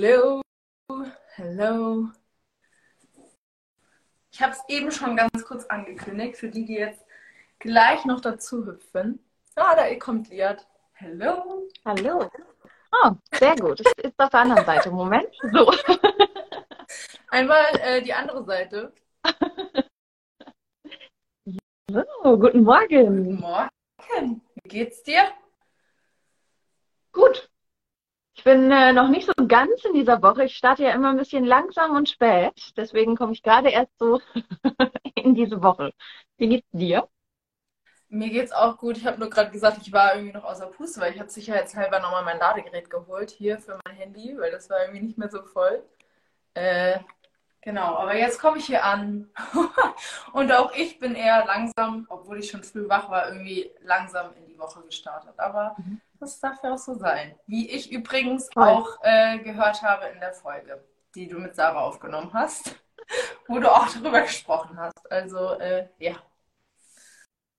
[0.00, 0.40] Hello,
[1.34, 2.08] hello.
[4.30, 7.04] Ich habe es eben schon ganz kurz angekündigt, für die, die jetzt
[7.58, 9.18] gleich noch dazu hüpfen.
[9.56, 10.64] Ah, da kommt Liat.
[10.92, 11.68] Hello.
[11.84, 12.30] Hallo.
[12.92, 13.80] Oh, sehr gut.
[13.80, 14.88] Es ist auf der anderen Seite.
[14.92, 15.34] Moment.
[15.52, 15.72] So.
[17.30, 18.92] Einmal äh, die andere Seite.
[21.90, 23.24] So, guten Morgen.
[23.24, 24.42] Guten Morgen.
[24.62, 25.24] Wie geht's dir?
[27.10, 27.50] Gut.
[28.38, 30.44] Ich bin äh, noch nicht so ganz in dieser Woche.
[30.44, 32.72] Ich starte ja immer ein bisschen langsam und spät.
[32.76, 34.20] Deswegen komme ich gerade erst so
[35.16, 35.92] in diese Woche.
[36.36, 37.08] Wie geht's dir?
[38.08, 38.96] Mir geht's auch gut.
[38.96, 41.98] Ich habe nur gerade gesagt, ich war irgendwie noch außer Puste, weil ich habe sicherheitshalber
[41.98, 45.42] nochmal mein Ladegerät geholt hier für mein Handy, weil das war irgendwie nicht mehr so
[45.42, 45.82] voll.
[46.54, 47.00] Äh,
[47.60, 49.28] genau, aber jetzt komme ich hier an
[50.32, 54.46] und auch ich bin eher langsam, obwohl ich schon früh wach war, irgendwie langsam in
[54.46, 55.34] die Woche gestartet.
[55.38, 56.00] Aber mhm.
[56.20, 57.38] Das darf ja auch so sein.
[57.46, 58.68] Wie ich übrigens Voll.
[58.68, 62.76] auch äh, gehört habe in der Folge, die du mit Sarah aufgenommen hast,
[63.48, 65.10] wo du auch darüber gesprochen hast.
[65.10, 66.16] Also äh, ja.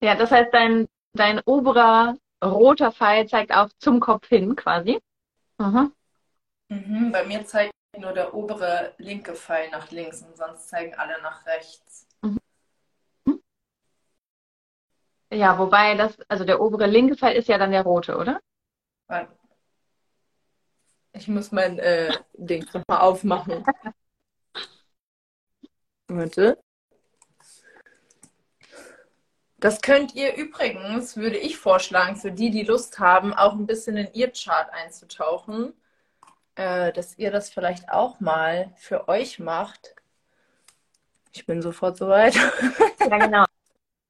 [0.01, 4.99] Ja, das heißt, dein, dein oberer roter Pfeil zeigt auch zum Kopf hin quasi.
[5.57, 5.93] Mhm.
[6.69, 11.21] Mhm, bei mir zeigt nur der obere linke Pfeil nach links und sonst zeigen alle
[11.21, 12.07] nach rechts.
[12.21, 12.39] Mhm.
[15.31, 18.39] Ja, wobei das, also der obere linke Pfeil ist ja dann der rote, oder?
[21.13, 23.65] Ich muss mein äh, Ding nochmal aufmachen.
[26.07, 26.57] Warte.
[29.57, 33.97] Das könnt ihr übrigens, würde ich vorschlagen, für die, die Lust haben, auch ein bisschen
[33.97, 35.73] in ihr Chart einzutauchen,
[36.55, 39.95] äh, dass ihr das vielleicht auch mal für euch macht.
[41.33, 42.35] Ich bin sofort soweit.
[42.35, 43.45] ja, genau.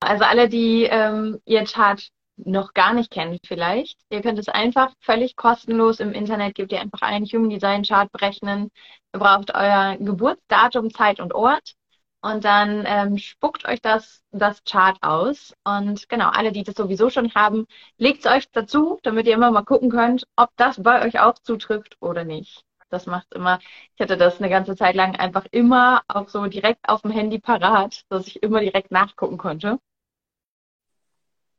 [0.01, 2.11] Also alle, die ähm, ihr Chart
[2.45, 6.81] noch gar nicht kennen vielleicht, ihr könnt es einfach völlig kostenlos im Internet, gebt ihr
[6.81, 8.71] einfach ein Human Design Chart berechnen.
[9.13, 11.75] Ihr braucht euer Geburtsdatum, Zeit und Ort
[12.21, 15.53] und dann ähm, spuckt euch das, das Chart aus.
[15.63, 17.65] Und genau, alle, die das sowieso schon haben,
[17.97, 21.35] legt es euch dazu, damit ihr immer mal gucken könnt, ob das bei euch auch
[21.39, 22.63] zutrifft oder nicht.
[22.89, 23.59] Das macht immer,
[23.95, 27.39] ich hatte das eine ganze Zeit lang einfach immer auch so direkt auf dem Handy
[27.39, 29.79] parat, dass ich immer direkt nachgucken konnte.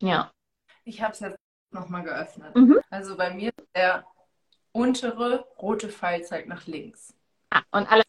[0.00, 0.30] Ja.
[0.90, 1.38] Ich habe es jetzt
[1.70, 2.54] nochmal geöffnet.
[2.56, 2.80] Mhm.
[2.90, 4.04] Also bei mir der
[4.72, 7.14] untere rote Pfeil zeigt nach links.
[7.50, 8.02] Ah, und alle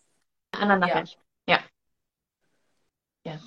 [0.52, 1.18] anderen nach rechts.
[1.48, 1.60] Ja.
[3.24, 3.40] Ja.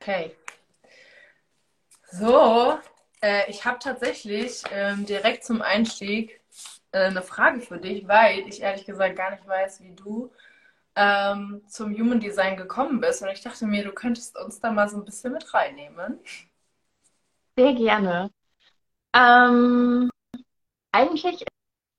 [0.00, 0.36] Okay.
[2.12, 2.78] So,
[3.20, 6.40] äh, ich habe tatsächlich ähm, direkt zum Einstieg
[6.92, 10.32] äh, eine Frage für dich, weil ich ehrlich gesagt gar nicht weiß, wie du
[10.94, 13.22] ähm, zum Human Design gekommen bist.
[13.22, 16.20] Und ich dachte mir, du könntest uns da mal so ein bisschen mit reinnehmen.
[17.58, 18.30] Sehr gerne.
[19.14, 20.10] Ähm,
[20.92, 21.44] eigentlich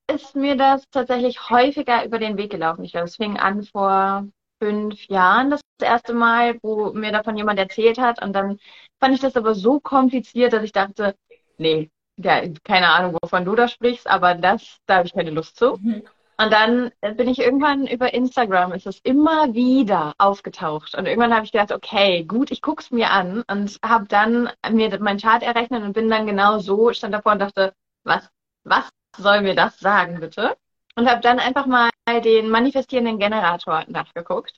[0.10, 2.86] ist mir das tatsächlich häufiger über den Weg gelaufen.
[2.86, 4.26] Ich glaube, es fing an vor
[4.62, 8.24] fünf Jahren das erste Mal, wo mir davon jemand erzählt hat.
[8.24, 8.58] Und dann
[9.02, 11.14] fand ich das aber so kompliziert, dass ich dachte,
[11.58, 15.58] nee, ja, keine Ahnung, wovon du da sprichst, aber das, da habe ich keine Lust
[15.58, 15.76] zu.
[15.76, 16.04] Mhm.
[16.40, 20.96] Und dann bin ich irgendwann über Instagram, ist es immer wieder aufgetaucht.
[20.96, 24.50] Und irgendwann habe ich gedacht, okay, gut, ich gucke es mir an und habe dann
[24.72, 27.74] mir meinen Chart errechnet und bin dann genau so, stand davor und dachte,
[28.06, 28.30] was,
[28.64, 30.56] was soll mir das sagen, bitte?
[30.96, 31.90] Und habe dann einfach mal
[32.24, 34.54] den manifestierenden Generator nachgeguckt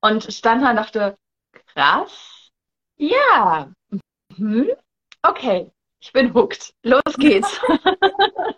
[0.00, 1.18] und stand da und dachte,
[1.66, 2.48] krass,
[2.96, 3.70] ja,
[4.38, 4.70] mhm.
[5.20, 5.70] okay,
[6.00, 7.60] ich bin hooked, los geht's.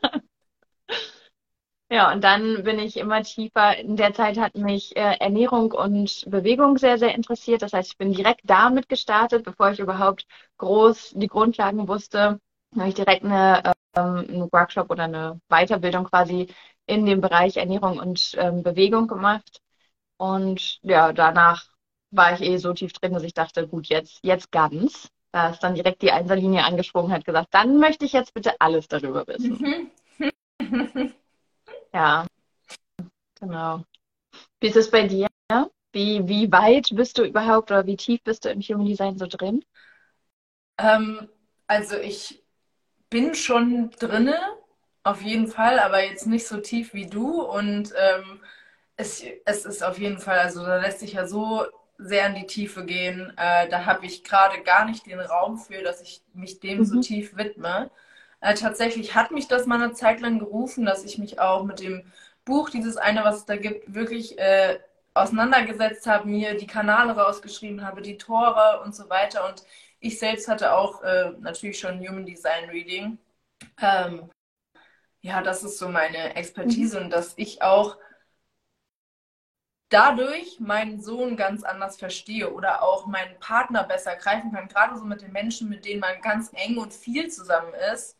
[1.91, 3.77] Ja, und dann bin ich immer tiefer.
[3.79, 7.63] In der Zeit hat mich äh, Ernährung und Bewegung sehr, sehr interessiert.
[7.63, 10.27] Das heißt, ich bin direkt damit gestartet, bevor ich überhaupt
[10.59, 12.41] groß die Grundlagen wusste.
[12.77, 13.63] Habe ich direkt eine,
[13.97, 16.49] ähm, einen Workshop oder eine Weiterbildung quasi
[16.87, 19.61] in dem Bereich Ernährung und ähm, Bewegung gemacht.
[20.19, 21.65] Und ja, danach
[22.11, 25.09] war ich eh so tief drin, dass ich dachte, gut, jetzt, jetzt ganz.
[25.33, 28.89] Da ist dann direkt die Einserlinie angesprungen, hat gesagt, dann möchte ich jetzt bitte alles
[28.89, 29.63] darüber wissen.
[31.93, 32.27] Ja,
[33.41, 33.85] genau.
[34.61, 35.29] Wie ist es bei dir?
[35.93, 39.27] Wie, wie weit bist du überhaupt oder wie tief bist du im Human Design so
[39.27, 39.65] drin?
[40.77, 41.29] Ähm,
[41.67, 42.43] also ich
[43.11, 44.39] bin schon drinne,
[45.03, 47.43] auf jeden Fall, aber jetzt nicht so tief wie du.
[47.43, 48.41] Und ähm,
[48.97, 51.65] es, es ist auf jeden Fall, also da lässt sich ja so
[51.97, 53.33] sehr in die Tiefe gehen.
[53.37, 56.85] Äh, da habe ich gerade gar nicht den Raum für, dass ich mich dem mhm.
[56.85, 57.91] so tief widme.
[58.41, 61.81] Äh, tatsächlich hat mich das mal eine Zeit lang gerufen, dass ich mich auch mit
[61.81, 62.05] dem
[62.45, 64.79] Buch, dieses eine, was es da gibt, wirklich äh,
[65.15, 69.47] auseinandergesetzt habe, mir die Kanale rausgeschrieben habe, die Tore und so weiter.
[69.49, 69.65] Und
[70.01, 73.19] ich selbst hatte auch äh, natürlich schon Human Design Reading.
[73.81, 74.31] Ähm,
[75.21, 77.07] ja, das ist so meine Expertise mhm.
[77.07, 77.97] und dass ich auch
[79.89, 85.05] dadurch meinen Sohn ganz anders verstehe oder auch meinen Partner besser greifen kann, gerade so
[85.05, 88.18] mit den Menschen, mit denen man ganz eng und viel zusammen ist,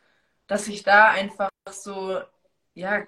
[0.49, 2.21] dass ich da einfach so,
[2.75, 3.05] ja,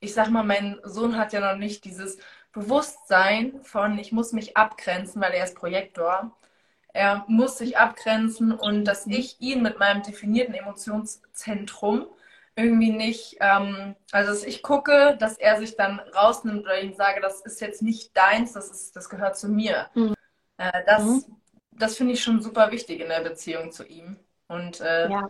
[0.00, 2.18] ich sag mal, mein Sohn hat ja noch nicht dieses
[2.52, 6.36] Bewusstsein von, ich muss mich abgrenzen, weil er ist Projektor.
[6.92, 12.06] Er muss sich abgrenzen und dass ich ihn mit meinem definierten Emotionszentrum
[12.56, 17.20] irgendwie nicht, ähm, also dass ich gucke, dass er sich dann rausnimmt oder ihm sage,
[17.20, 19.88] das ist jetzt nicht deins, das, ist, das gehört zu mir.
[19.94, 20.14] Mhm.
[20.58, 21.24] Äh, das mhm.
[21.70, 24.18] das finde ich schon super wichtig in der Beziehung zu ihm.
[24.48, 25.28] Und äh, ja.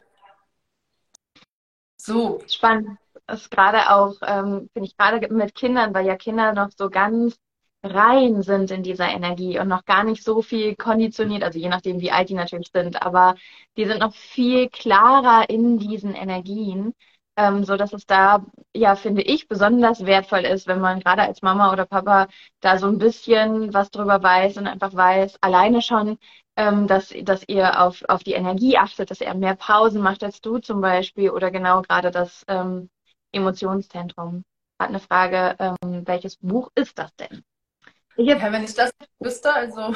[2.05, 2.41] So.
[2.49, 2.99] Spannend.
[3.27, 6.91] Das ist gerade auch, ähm, finde ich gerade mit Kindern, weil ja Kinder noch so
[6.91, 7.37] ganz
[7.83, 12.01] rein sind in dieser Energie und noch gar nicht so viel konditioniert, also je nachdem,
[12.01, 13.37] wie alt die natürlich sind, aber
[13.77, 16.93] die sind noch viel klarer in diesen Energien
[17.37, 18.45] ähm, so dass es da,
[18.75, 22.29] ja, finde ich, besonders wertvoll ist, wenn man gerade als Mama oder Papa
[22.61, 26.19] da so ein bisschen was drüber weiß und einfach weiß, alleine schon,
[26.61, 30.43] ähm, dass, dass ihr auf, auf die Energie achtet, dass er mehr Pausen macht als
[30.43, 32.91] du zum Beispiel oder genau gerade das ähm,
[33.33, 34.45] Emotionszentrum.
[34.79, 37.43] Hat eine Frage, ähm, welches Buch ist das denn?
[38.17, 38.91] Ich hab, ja, wenn ich das
[39.21, 39.81] wüsste, also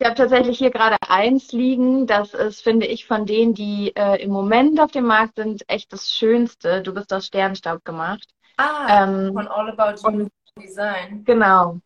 [0.00, 2.06] Ich habe tatsächlich hier gerade eins liegen.
[2.06, 5.92] Das ist, finde ich, von denen, die äh, im Moment auf dem Markt sind, echt
[5.92, 6.82] das Schönste.
[6.82, 8.28] Du bist aus Sternstaub gemacht.
[8.58, 10.28] Ah, ähm, von All About You
[10.60, 11.24] Design.
[11.24, 11.80] Genau.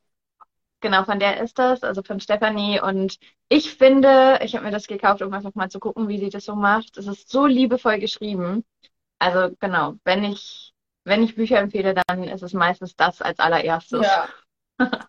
[0.82, 2.81] Genau, von der ist das, also von Stephanie.
[2.81, 3.19] Und
[3.49, 6.44] ich finde, ich habe mir das gekauft, um einfach mal zu gucken, wie sie das
[6.44, 6.99] so macht.
[6.99, 8.64] Es ist so liebevoll geschrieben.
[9.19, 10.75] Also genau, wenn ich,
[11.05, 14.06] wenn ich Bücher empfehle, dann ist es meistens das als allererstes.
[14.06, 14.29] Ja.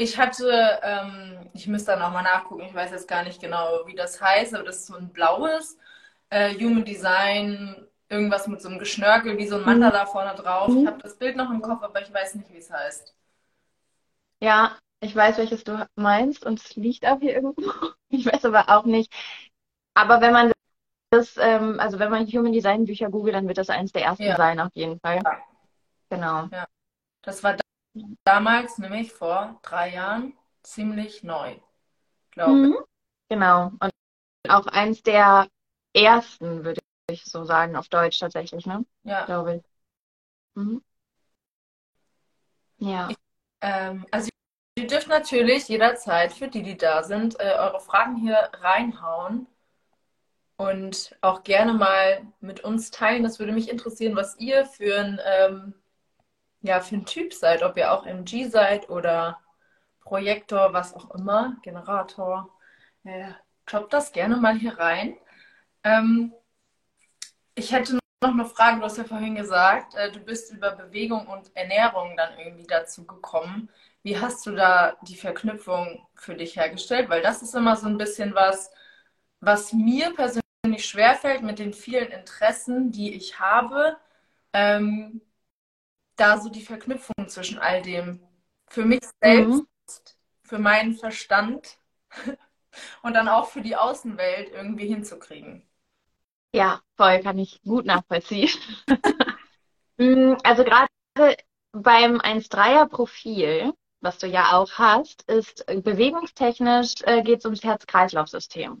[0.00, 3.80] Ich hatte, ähm, ich müsste dann auch mal nachgucken, ich weiß jetzt gar nicht genau,
[3.86, 5.76] wie das heißt, aber das ist so ein blaues
[6.30, 10.08] äh, Human Design, irgendwas mit so einem Geschnörkel, wie so ein Mandala mhm.
[10.08, 10.68] vorne drauf.
[10.68, 13.12] Ich habe das Bild noch im Kopf, aber ich weiß nicht, wie es heißt.
[14.40, 17.62] Ja, ich weiß, welches du meinst und es liegt auch hier irgendwo.
[18.10, 19.12] Ich weiß aber auch nicht.
[19.92, 20.50] Aber wenn man
[21.10, 24.24] das, ähm, also wenn man Human Design Bücher googelt, dann wird das eins der ersten
[24.24, 24.36] ja.
[24.36, 25.20] sein, auf jeden Fall.
[25.22, 25.38] Ja.
[26.08, 26.48] Genau.
[26.50, 26.66] Ja.
[27.20, 27.56] Das war
[28.24, 30.32] damals, nämlich vor drei Jahren,
[30.62, 31.56] ziemlich neu,
[32.30, 32.72] glaube mhm.
[32.72, 32.84] ich.
[33.28, 33.72] Genau.
[33.78, 33.92] Und
[34.48, 35.48] auch eins der
[35.92, 36.80] ersten, würde
[37.10, 38.84] ich so sagen, auf Deutsch tatsächlich, ne?
[39.02, 39.24] Ja.
[39.26, 39.62] Glaube ich.
[40.54, 40.82] Mhm.
[42.78, 43.08] Ja.
[43.10, 43.16] Ich,
[43.60, 44.28] ähm, also
[44.76, 49.46] ihr dürft natürlich jederzeit, für die, die da sind, äh, eure Fragen hier reinhauen
[50.56, 53.22] und auch gerne mal mit uns teilen.
[53.22, 55.74] Das würde mich interessieren, was ihr für ein ähm,
[56.62, 59.38] ja, für ein Typ seid, ob ihr auch MG seid oder
[60.00, 62.50] Projektor, was auch immer, Generator.
[63.04, 63.32] Äh,
[63.66, 65.16] droppt das gerne mal hier rein.
[65.84, 66.32] Ähm,
[67.54, 71.26] ich hätte noch eine Frage, du hast ja vorhin gesagt, äh, du bist über Bewegung
[71.28, 73.70] und Ernährung dann irgendwie dazu gekommen.
[74.02, 77.08] Wie hast du da die Verknüpfung für dich hergestellt?
[77.08, 78.70] Weil das ist immer so ein bisschen was,
[79.40, 83.96] was mir persönlich schwerfällt mit den vielen Interessen, die ich habe.
[84.52, 85.20] Ähm,
[86.16, 88.20] da so die Verknüpfung zwischen all dem
[88.68, 90.48] für mich selbst, mhm.
[90.48, 91.78] für meinen Verstand
[93.02, 95.67] und dann auch für die Außenwelt irgendwie hinzukriegen.
[96.52, 98.50] Ja, voll, kann ich gut nachvollziehen.
[100.00, 100.86] Mm, also gerade
[101.72, 108.80] beim 1-3er-Profil, was du ja auch hast, ist bewegungstechnisch äh, geht es ums Herz-Kreislauf-System.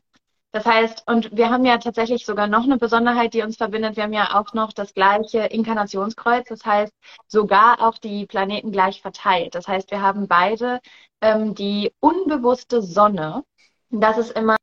[0.52, 3.96] Das heißt, und wir haben ja tatsächlich sogar noch eine Besonderheit, die uns verbindet.
[3.96, 6.48] Wir haben ja auch noch das gleiche Inkarnationskreuz.
[6.48, 6.92] Das heißt,
[7.26, 9.54] sogar auch die Planeten gleich verteilt.
[9.54, 10.80] Das heißt, wir haben beide
[11.20, 13.44] ähm, die unbewusste Sonne.
[13.90, 14.56] Das ist immer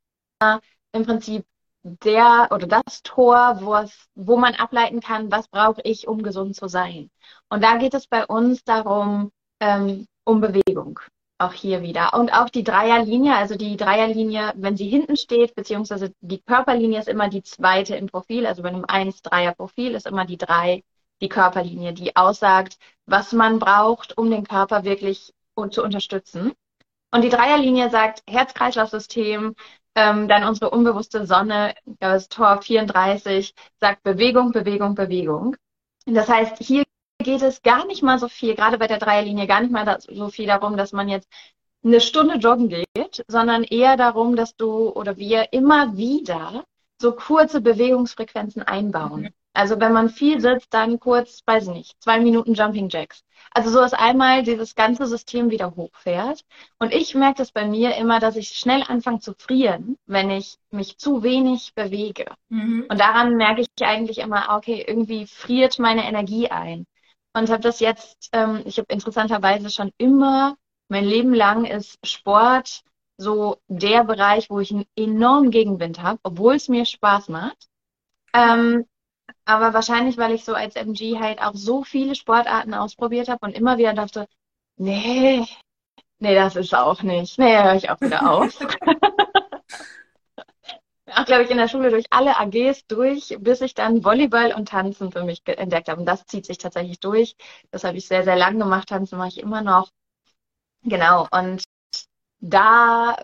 [0.93, 1.45] im Prinzip
[1.85, 6.55] der oder das Tor, wo, es, wo man ableiten kann, was brauche ich, um gesund
[6.55, 7.09] zu sein.
[7.49, 10.99] Und da geht es bei uns darum, ähm, um Bewegung
[11.37, 12.13] auch hier wieder.
[12.13, 17.09] Und auch die Dreierlinie, also die Dreierlinie, wenn sie hinten steht, beziehungsweise die Körperlinie ist
[17.09, 20.83] immer die zweite im Profil, also bei einem 1-Dreier-Profil ist immer die drei
[21.21, 25.33] die Körperlinie, die aussagt, was man braucht, um den Körper wirklich
[25.71, 26.53] zu unterstützen.
[27.11, 29.55] Und die Dreierlinie sagt Herz-Kreislauf-System,
[29.95, 35.55] ähm, dann unsere unbewusste Sonne, das Tor 34, sagt Bewegung, Bewegung, Bewegung.
[36.05, 36.83] Das heißt, hier
[37.19, 40.29] geht es gar nicht mal so viel, gerade bei der Dreierlinie, gar nicht mal so
[40.29, 41.27] viel darum, dass man jetzt
[41.83, 46.65] eine Stunde joggen geht, sondern eher darum, dass du oder wir immer wieder
[46.99, 49.29] so kurze Bewegungsfrequenzen einbauen.
[49.55, 53.23] Also wenn man viel sitzt, dann kurz, weiß ich nicht, zwei Minuten Jumping Jacks.
[53.51, 56.43] Also so, dass einmal dieses ganze System wieder hochfährt.
[56.77, 60.57] Und ich merke das bei mir immer, dass ich schnell anfange zu frieren, wenn ich
[60.71, 62.25] mich zu wenig bewege.
[62.49, 62.85] Mhm.
[62.89, 66.85] Und daran merke ich eigentlich immer, okay, irgendwie friert meine Energie ein.
[67.33, 70.55] Und habe das jetzt, ähm, ich habe interessanterweise schon immer,
[70.89, 72.81] mein Leben lang ist Sport
[73.17, 77.67] so der Bereich, wo ich einen enormen Gegenwind habe, obwohl es mir Spaß macht.
[78.33, 78.85] Ähm,
[79.45, 83.55] aber wahrscheinlich, weil ich so als MG halt auch so viele Sportarten ausprobiert habe und
[83.55, 84.27] immer wieder dachte,
[84.77, 85.45] nee,
[86.19, 87.37] nee, das ist auch nicht.
[87.39, 88.59] Nee, höre ich auch wieder auf.
[91.15, 94.69] auch, glaube ich, in der Schule durch alle AGs durch, bis ich dann Volleyball und
[94.69, 95.99] Tanzen für mich entdeckt habe.
[95.99, 97.35] Und das zieht sich tatsächlich durch.
[97.71, 98.89] Das habe ich sehr, sehr lang gemacht.
[98.89, 99.89] Tanzen mache ich immer noch.
[100.83, 101.27] Genau.
[101.31, 101.63] Und
[102.39, 103.17] da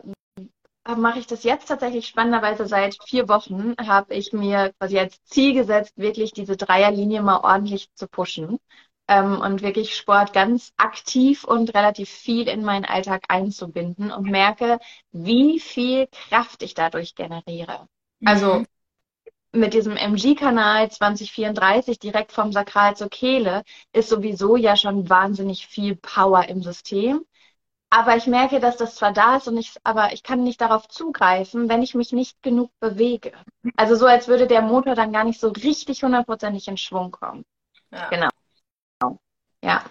[0.86, 5.54] mache ich das jetzt tatsächlich spannenderweise seit vier Wochen, habe ich mir quasi als Ziel
[5.54, 8.60] gesetzt, wirklich diese Dreierlinie mal ordentlich zu pushen
[9.08, 14.80] ähm, und wirklich Sport ganz aktiv und relativ viel in meinen Alltag einzubinden und merke,
[15.12, 17.88] wie viel Kraft ich dadurch generiere.
[18.24, 18.68] Also mhm.
[19.52, 25.96] mit diesem MG-Kanal 2034 direkt vom Sakral zur Kehle ist sowieso ja schon wahnsinnig viel
[25.96, 27.26] Power im System.
[27.94, 30.88] Aber ich merke, dass das zwar da ist und ich, aber ich kann nicht darauf
[30.88, 33.34] zugreifen, wenn ich mich nicht genug bewege.
[33.76, 37.44] Also so, als würde der Motor dann gar nicht so richtig hundertprozentig in Schwung kommen.
[37.92, 38.08] Ja.
[38.08, 38.30] Genau.
[39.62, 39.84] Ja.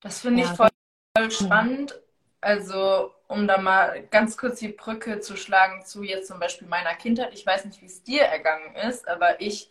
[0.00, 0.54] Das finde ich ja.
[0.54, 0.70] voll,
[1.16, 2.00] voll spannend.
[2.40, 6.94] Also, um da mal ganz kurz die Brücke zu schlagen zu jetzt zum Beispiel meiner
[6.94, 7.34] Kindheit.
[7.34, 9.70] Ich weiß nicht, wie es dir ergangen ist, aber ich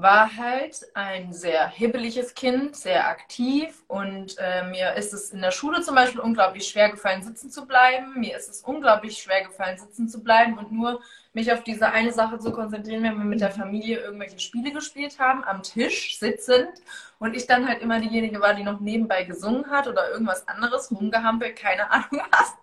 [0.00, 5.50] war halt ein sehr hibbeliges Kind, sehr aktiv und äh, mir ist es in der
[5.50, 8.14] Schule zum Beispiel unglaublich schwer gefallen, sitzen zu bleiben.
[8.18, 11.00] Mir ist es unglaublich schwer gefallen, sitzen zu bleiben und nur
[11.32, 15.18] mich auf diese eine Sache zu konzentrieren, wenn wir mit der Familie irgendwelche Spiele gespielt
[15.18, 16.70] haben, am Tisch sitzend
[17.18, 20.92] und ich dann halt immer diejenige war, die noch nebenbei gesungen hat oder irgendwas anderes,
[20.92, 22.56] rumgehampelt, keine Ahnung was.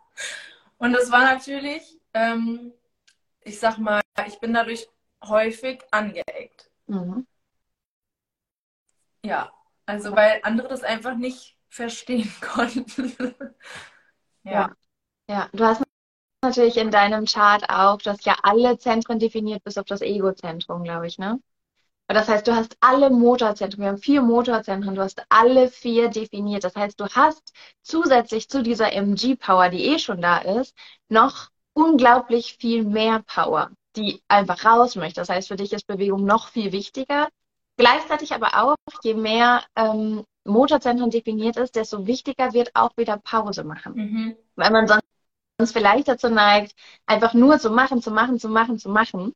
[0.77, 2.71] Und das war natürlich, ähm,
[3.41, 4.87] ich sag mal, ich bin dadurch
[5.21, 6.69] häufig angeeckt.
[6.87, 7.25] Mhm.
[9.23, 9.51] Ja,
[9.85, 13.15] also weil andere das einfach nicht verstehen konnten.
[14.43, 14.51] ja.
[14.51, 14.75] ja.
[15.27, 15.83] Ja, du hast
[16.43, 20.83] natürlich in deinem Chart auch, du hast ja alle Zentren definiert, bis auf das Ego-Zentrum,
[20.83, 21.41] glaube ich, ne?
[22.07, 26.63] Das heißt, du hast alle Motorzentren, wir haben vier Motorzentren, du hast alle vier definiert.
[26.63, 30.75] Das heißt, du hast zusätzlich zu dieser MG-Power, die eh schon da ist,
[31.09, 35.21] noch unglaublich viel mehr Power die einfach raus möchte.
[35.21, 37.29] Das heißt, für dich ist Bewegung noch viel wichtiger.
[37.77, 43.63] Gleichzeitig aber auch, je mehr ähm, Motorzentren definiert ist, desto wichtiger wird auch wieder Pause
[43.63, 43.93] machen.
[43.95, 44.35] Mhm.
[44.55, 45.03] Weil man sonst,
[45.57, 46.73] sonst vielleicht dazu neigt,
[47.05, 49.33] einfach nur zu machen, zu machen, zu machen, zu machen.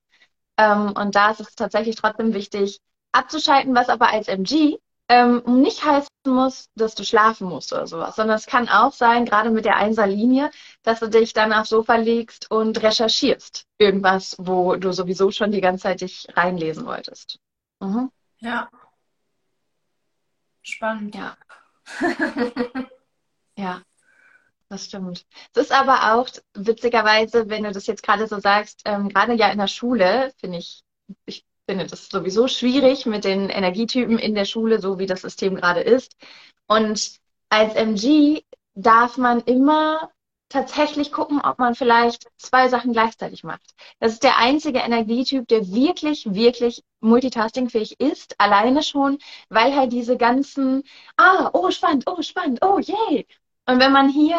[0.57, 2.79] Ähm, und da ist es tatsächlich trotzdem wichtig,
[3.11, 4.77] abzuschalten, was aber als MG
[5.09, 9.25] ähm, nicht heißen muss, dass du schlafen musst oder sowas, sondern es kann auch sein,
[9.25, 10.51] gerade mit der Einserlinie,
[10.83, 13.65] dass du dich dann aufs Sofa legst und recherchierst.
[13.79, 17.39] Irgendwas, wo du sowieso schon die ganze Zeit dich reinlesen wolltest.
[17.79, 18.11] Mhm.
[18.39, 18.69] Ja.
[20.61, 21.15] Spannend.
[21.15, 21.35] Ja.
[23.57, 23.81] ja.
[24.69, 25.25] Das stimmt.
[25.55, 29.49] Es ist aber auch witzigerweise, wenn du das jetzt gerade so sagst, ähm, gerade ja
[29.49, 30.83] in der Schule, finde ich,
[31.25, 35.53] ich finde das sowieso schwierig mit den Energietypen in der Schule, so wie das System
[35.53, 36.15] gerade ist.
[36.67, 38.41] Und als MG
[38.73, 40.09] darf man immer
[40.49, 43.75] tatsächlich gucken, ob man vielleicht zwei Sachen gleichzeitig macht.
[43.99, 50.17] Das ist der einzige Energietyp, der wirklich, wirklich multitaskingfähig ist, alleine schon, weil halt diese
[50.17, 50.81] ganzen,
[51.17, 53.27] ah, oh, spannend, oh, spannend, oh, yay.
[53.67, 54.37] Und wenn man hier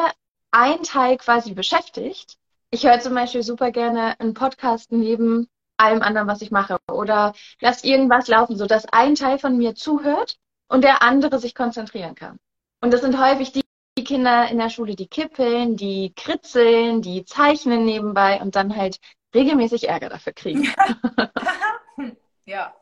[0.51, 2.39] ein Teil quasi beschäftigt,
[2.73, 5.49] ich höre zum Beispiel super gerne einen Podcast neben
[5.81, 6.79] allem anderen, was ich mache.
[6.91, 10.37] Oder lass irgendwas laufen, sodass ein Teil von mir zuhört
[10.69, 12.39] und der andere sich konzentrieren kann.
[12.81, 13.63] Und das sind häufig die
[14.05, 18.99] Kinder in der Schule, die kippeln, die kritzeln, die zeichnen nebenbei und dann halt
[19.35, 20.65] regelmäßig Ärger dafür kriegen.
[22.45, 22.75] ja.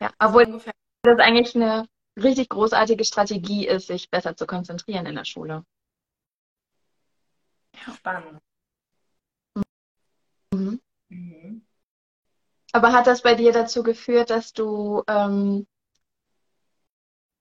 [0.00, 0.60] Ja, obwohl
[1.02, 5.64] das eigentlich eine richtig großartige Strategie ist, sich besser zu konzentrieren in der Schule.
[7.94, 8.40] Spannend.
[10.52, 10.80] Mhm.
[11.08, 11.62] Mhm.
[12.72, 15.66] Aber hat das bei dir dazu geführt, dass du, ähm,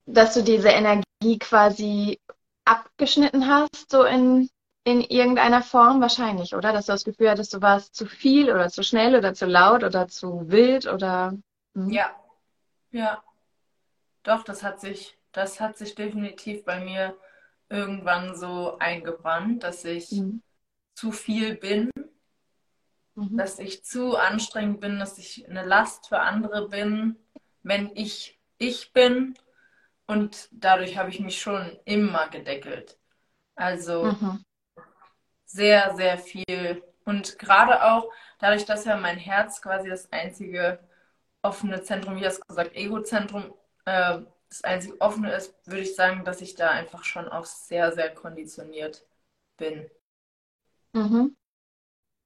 [0.05, 2.19] dass du diese Energie quasi
[2.65, 4.49] abgeschnitten hast, so in,
[4.85, 6.01] in irgendeiner Form?
[6.01, 6.71] Wahrscheinlich, oder?
[6.71, 9.83] Dass du das Gefühl hattest, du warst zu viel oder zu schnell oder zu laut
[9.83, 11.37] oder zu wild oder.
[11.75, 11.89] Hm?
[11.89, 12.15] Ja,
[12.91, 13.21] ja.
[14.23, 17.17] Doch, das hat sich, das hat sich definitiv bei mir
[17.69, 20.41] irgendwann so eingebrannt, dass ich mhm.
[20.95, 21.91] zu viel bin
[23.17, 23.37] mhm.
[23.37, 27.17] dass ich zu anstrengend bin, dass ich eine Last für andere bin,
[27.63, 29.37] wenn ich ich bin.
[30.05, 32.97] Und dadurch habe ich mich schon immer gedeckelt.
[33.55, 34.43] Also mhm.
[35.45, 36.83] sehr, sehr viel.
[37.03, 38.09] Und gerade auch
[38.39, 40.79] dadurch, dass ja mein Herz quasi das einzige
[41.41, 43.53] offene Zentrum, wie hast gesagt, Egozentrum,
[43.85, 44.19] äh,
[44.49, 48.13] das einzige offene ist, würde ich sagen, dass ich da einfach schon auch sehr, sehr
[48.13, 49.05] konditioniert
[49.57, 49.89] bin.
[50.93, 51.35] Mhm.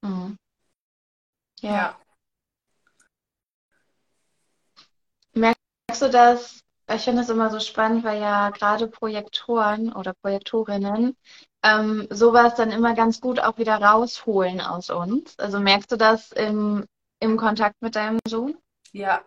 [0.01, 0.37] Mhm.
[1.61, 1.97] Ja.
[5.33, 6.61] Merkst du das?
[6.93, 11.15] Ich finde das immer so spannend, weil ja gerade Projektoren oder Projektorinnen
[11.63, 15.37] ähm, sowas dann immer ganz gut auch wieder rausholen aus uns.
[15.39, 16.85] Also merkst du das im,
[17.19, 18.57] im Kontakt mit deinem Sohn?
[18.91, 19.23] Ja.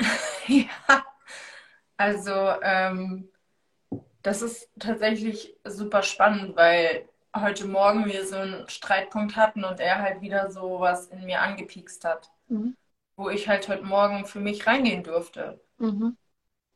[0.48, 1.04] ja.
[1.96, 3.30] Also ähm,
[4.22, 10.02] das ist tatsächlich super spannend, weil heute Morgen wir so einen Streitpunkt hatten und er
[10.02, 12.76] halt wieder so was in mir angepiekst hat, mhm.
[13.16, 15.60] wo ich halt heute Morgen für mich reingehen durfte.
[15.78, 16.16] Mhm.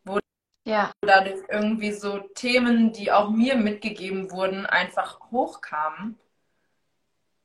[0.05, 0.19] Wo
[0.65, 0.93] ja.
[1.01, 6.19] dadurch irgendwie so Themen, die auch mir mitgegeben wurden, einfach hochkamen.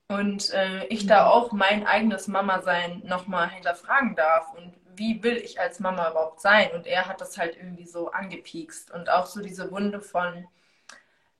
[0.07, 1.07] Und äh, ich mhm.
[1.09, 6.41] da auch mein eigenes Mama-Sein nochmal hinterfragen darf und wie will ich als Mama überhaupt
[6.41, 6.71] sein?
[6.73, 10.45] Und er hat das halt irgendwie so angepiekst und auch so diese Wunde von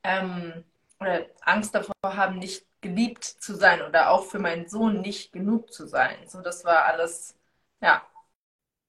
[0.04, 0.64] ähm,
[1.00, 5.74] oder Angst davor haben, nicht geliebt zu sein oder auch für meinen Sohn nicht genug
[5.74, 6.18] zu sein.
[6.27, 7.36] So, das war alles,
[7.82, 8.06] ja.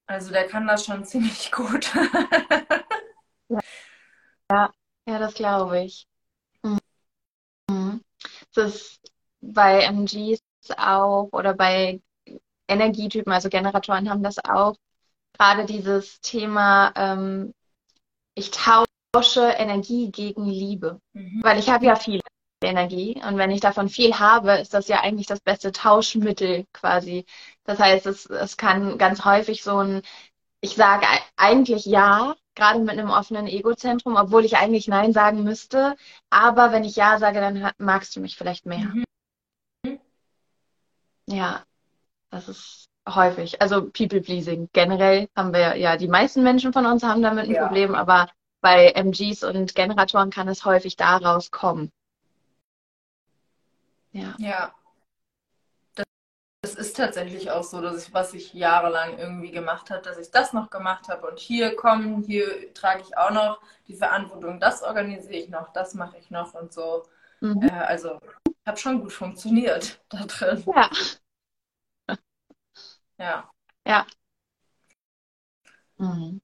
[0.07, 1.93] Also der kann das schon ziemlich gut.
[3.49, 4.73] ja.
[5.07, 6.07] ja, das glaube ich.
[7.69, 8.03] Mhm.
[8.55, 9.01] Das ist
[9.41, 10.41] bei MGs
[10.77, 12.01] auch oder bei
[12.69, 14.77] Energietypen, also Generatoren haben das auch.
[15.35, 17.55] Gerade dieses Thema, ähm,
[18.35, 21.01] ich tausche Energie gegen Liebe.
[21.13, 21.41] Mhm.
[21.43, 22.21] Weil ich habe ja viel
[22.63, 27.25] Energie und wenn ich davon viel habe, ist das ja eigentlich das beste Tauschmittel quasi.
[27.65, 30.03] Das heißt, es, es kann ganz häufig so ein,
[30.61, 35.97] ich sage eigentlich ja, gerade mit einem offenen Egozentrum, obwohl ich eigentlich Nein sagen müsste.
[36.29, 38.93] Aber wenn ich Ja sage, dann magst du mich vielleicht mehr.
[39.85, 39.99] Mhm.
[41.27, 41.65] Ja,
[42.31, 43.63] das ist häufig.
[43.63, 44.69] Also People-Pleasing.
[44.73, 47.67] Generell haben wir ja, die meisten Menschen von uns haben damit ein ja.
[47.67, 48.29] Problem, aber
[48.61, 51.91] bei MGs und Generatoren kann es häufig daraus kommen.
[54.13, 54.35] Ja.
[54.39, 54.75] Ja.
[55.95, 56.07] Das,
[56.63, 60.31] das ist tatsächlich auch so, dass ich, was ich jahrelang irgendwie gemacht habe, dass ich
[60.31, 64.83] das noch gemacht habe und hier kommen, hier trage ich auch noch die Verantwortung, das
[64.83, 67.05] organisiere ich noch, das mache ich noch und so.
[67.41, 67.63] Mhm.
[67.63, 68.21] Äh, also,
[68.67, 70.65] habe schon gut funktioniert da drin.
[70.67, 70.91] Ja.
[73.19, 73.51] Ja.
[73.85, 74.07] Ja.
[75.99, 76.41] Mhm.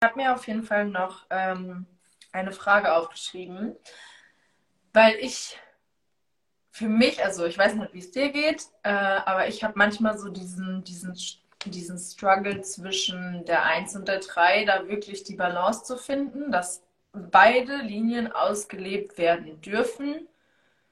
[0.00, 1.84] Ich habe hab mir auf jeden Fall noch ähm,
[2.30, 3.74] eine Frage aufgeschrieben,
[4.92, 5.58] weil ich
[6.70, 10.16] für mich, also ich weiß nicht, wie es dir geht, äh, aber ich habe manchmal
[10.16, 11.18] so diesen, diesen,
[11.64, 16.84] diesen Struggle zwischen der 1 und der 3, da wirklich die Balance zu finden, dass
[17.12, 20.28] beide Linien ausgelebt werden dürfen,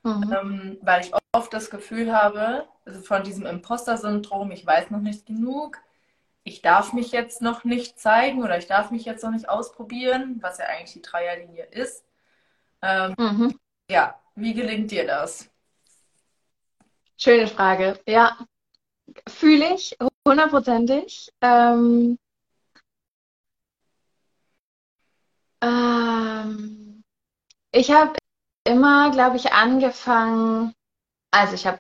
[0.03, 0.35] mhm.
[0.37, 5.27] ähm, weil ich oft das Gefühl habe, also von diesem Imposter-Syndrom, ich weiß noch nicht
[5.27, 5.79] genug,
[6.47, 10.39] ich darf mich jetzt noch nicht zeigen oder ich darf mich jetzt noch nicht ausprobieren,
[10.41, 12.05] was ja eigentlich die Dreierlinie ist.
[12.83, 13.59] Ähm, mhm.
[13.91, 15.51] Ja, wie gelingt dir das?
[17.17, 17.99] Schöne Frage.
[18.07, 18.39] Ja,
[19.29, 21.33] fühle ich hundertprozentig.
[21.41, 22.17] Ähm,
[25.61, 27.03] ähm,
[27.73, 28.17] ich habe
[28.63, 30.73] immer, glaube ich, angefangen,
[31.33, 31.79] also ich habe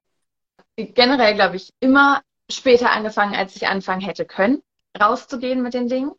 [0.76, 4.62] generell, glaube ich, immer später angefangen, als ich anfangen hätte können,
[5.00, 6.12] rauszugehen mit den Dingen.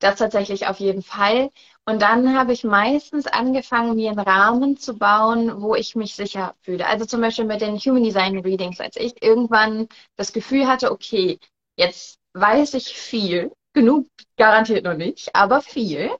[0.00, 1.50] Das tatsächlich auf jeden Fall.
[1.86, 6.54] Und dann habe ich meistens angefangen, mir einen Rahmen zu bauen, wo ich mich sicher
[6.62, 6.86] fühle.
[6.86, 11.38] Also zum Beispiel mit den Human Design Readings, als ich irgendwann das Gefühl hatte, okay,
[11.76, 14.06] jetzt weiß ich viel, genug
[14.36, 16.10] garantiert noch nicht, aber viel,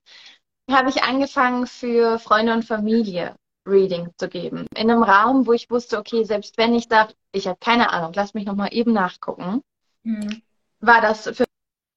[0.70, 3.34] habe ich angefangen für Freunde und Familie
[3.66, 4.66] Reading zu geben.
[4.76, 8.12] In einem Raum, wo ich wusste, okay, selbst wenn ich sage, ich habe keine Ahnung,
[8.14, 9.62] lass mich nochmal eben nachgucken,
[10.02, 10.42] mhm.
[10.80, 11.46] war das für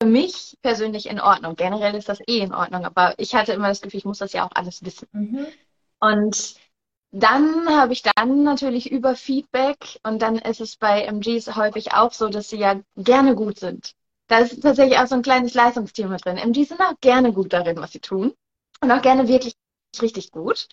[0.06, 1.56] mich persönlich in Ordnung.
[1.56, 4.34] Generell ist das eh in Ordnung, aber ich hatte immer das Gefühl, ich muss das
[4.34, 5.08] ja auch alles wissen.
[5.12, 5.48] Mhm.
[6.00, 6.56] Und
[7.12, 12.12] dann habe ich dann natürlich über Feedback und dann ist es bei MGs häufig auch
[12.12, 13.94] so, dass sie ja gerne gut sind.
[14.28, 16.38] Da ist tatsächlich auch so ein kleines Leistungsthema drin.
[16.38, 18.34] MGs sind auch gerne gut darin, was sie tun
[18.82, 19.54] und auch gerne wirklich
[20.02, 20.68] richtig gut.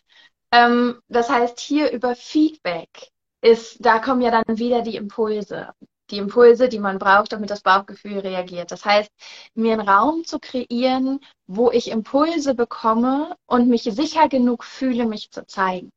[0.54, 3.10] Ähm, das heißt, hier über Feedback
[3.42, 5.72] ist, da kommen ja dann wieder die Impulse.
[6.10, 8.70] Die Impulse, die man braucht, damit das Bauchgefühl reagiert.
[8.70, 9.10] Das heißt,
[9.54, 15.32] mir einen Raum zu kreieren, wo ich Impulse bekomme und mich sicher genug fühle, mich
[15.32, 15.90] zu zeigen.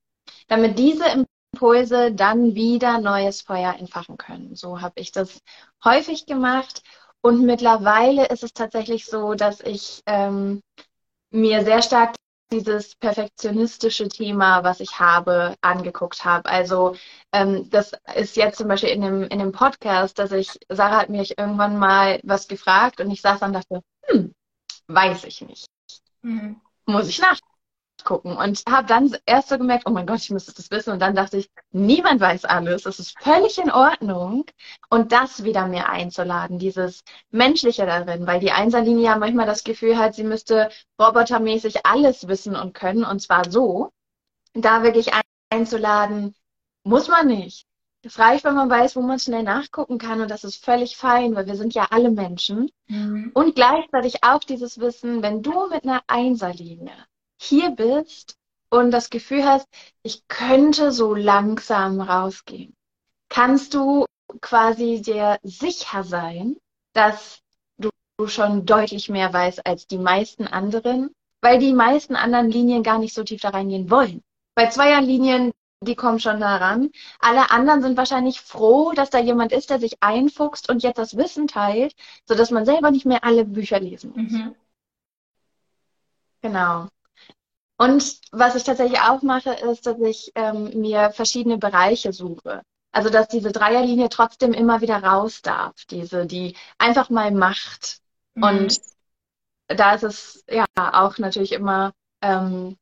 [0.47, 1.05] Damit diese
[1.53, 4.55] Impulse dann wieder neues Feuer entfachen können.
[4.55, 5.39] So habe ich das
[5.83, 6.81] häufig gemacht.
[7.21, 10.61] Und mittlerweile ist es tatsächlich so, dass ich ähm,
[11.31, 12.15] mir sehr stark
[12.51, 16.49] dieses perfektionistische Thema, was ich habe, angeguckt habe.
[16.49, 16.95] Also
[17.31, 21.09] ähm, das ist jetzt zum Beispiel in dem, in dem Podcast, dass ich, Sarah hat
[21.09, 24.33] mich irgendwann mal was gefragt und ich saß dann und dachte, hm,
[24.87, 25.67] weiß ich nicht.
[26.21, 26.61] Mhm.
[26.85, 27.37] Muss ich nach
[28.07, 30.93] gucken und habe dann erst so gemerkt, oh mein Gott, ich müsste das wissen.
[30.93, 32.85] Und dann dachte ich, niemand weiß alles.
[32.85, 34.45] Es ist völlig in Ordnung.
[34.89, 39.97] Und das wieder mehr einzuladen, dieses Menschliche darin, weil die Einserlinie ja manchmal das Gefühl
[39.97, 43.03] hat, sie müsste robotermäßig alles wissen und können.
[43.03, 43.91] Und zwar so,
[44.53, 45.11] da wirklich
[45.49, 46.33] einzuladen,
[46.83, 47.65] muss man nicht.
[48.03, 51.35] Es reicht, wenn man weiß, wo man schnell nachgucken kann und das ist völlig fein,
[51.35, 52.69] weil wir sind ja alle Menschen.
[52.87, 53.31] Mhm.
[53.33, 56.93] Und gleichzeitig auch dieses Wissen, wenn du mit einer Einserlinie
[57.37, 58.35] hier bist
[58.69, 59.67] und das Gefühl hast,
[60.03, 62.73] ich könnte so langsam rausgehen,
[63.29, 64.05] kannst du
[64.41, 66.57] quasi dir sicher sein,
[66.93, 67.39] dass
[67.77, 67.89] du
[68.27, 73.13] schon deutlich mehr weißt als die meisten anderen, weil die meisten anderen Linien gar nicht
[73.13, 74.23] so tief da reingehen wollen.
[74.55, 76.89] Bei Zweierlinien, die kommen schon da ran.
[77.19, 81.15] Alle anderen sind wahrscheinlich froh, dass da jemand ist, der sich einfuchst und jetzt das
[81.15, 81.93] Wissen teilt,
[82.25, 84.31] sodass man selber nicht mehr alle Bücher lesen muss.
[84.31, 84.55] Mhm.
[86.41, 86.87] Genau.
[87.77, 92.63] Und was ich tatsächlich auch mache, ist, dass ich ähm, mir verschiedene Bereiche suche.
[92.91, 97.99] Also dass diese Dreierlinie trotzdem immer wieder raus darf, diese, die einfach mal macht.
[98.33, 98.43] Mhm.
[98.43, 98.81] Und
[99.67, 102.77] da ist es ja auch natürlich immer, ähm,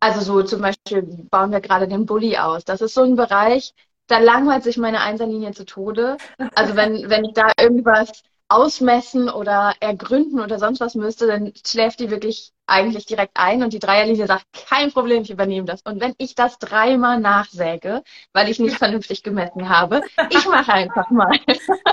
[0.00, 2.64] also so zum Beispiel bauen wir gerade den Bulli aus.
[2.64, 3.74] Das ist so ein Bereich,
[4.08, 6.16] da langweilt sich meine Einserlinie zu Tode.
[6.54, 12.00] Also wenn, wenn ich da irgendwas ausmessen oder ergründen oder sonst was müsste, dann schläft
[12.00, 15.82] die wirklich eigentlich direkt ein und die Dreierlinie sagt, kein Problem, ich übernehme das.
[15.82, 21.10] Und wenn ich das dreimal nachsäge, weil ich nicht vernünftig gemessen habe, ich mache einfach
[21.10, 21.38] mal.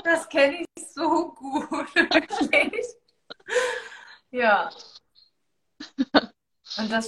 [0.04, 2.86] Das kenne ich so gut, wirklich.
[4.30, 4.70] Ja.
[6.78, 7.06] Und das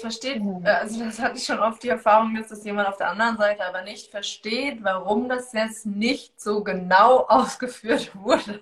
[0.00, 3.36] versteht, also das hatte ich schon oft die Erfahrung, dass das jemand auf der anderen
[3.36, 8.60] Seite aber nicht versteht, warum das jetzt nicht so genau ausgeführt wurde.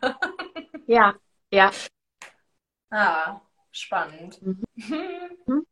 [0.86, 1.14] Ja,
[1.50, 1.70] ja.
[2.90, 3.40] Ah,
[3.72, 4.40] spannend.
[5.46, 5.66] Mhm.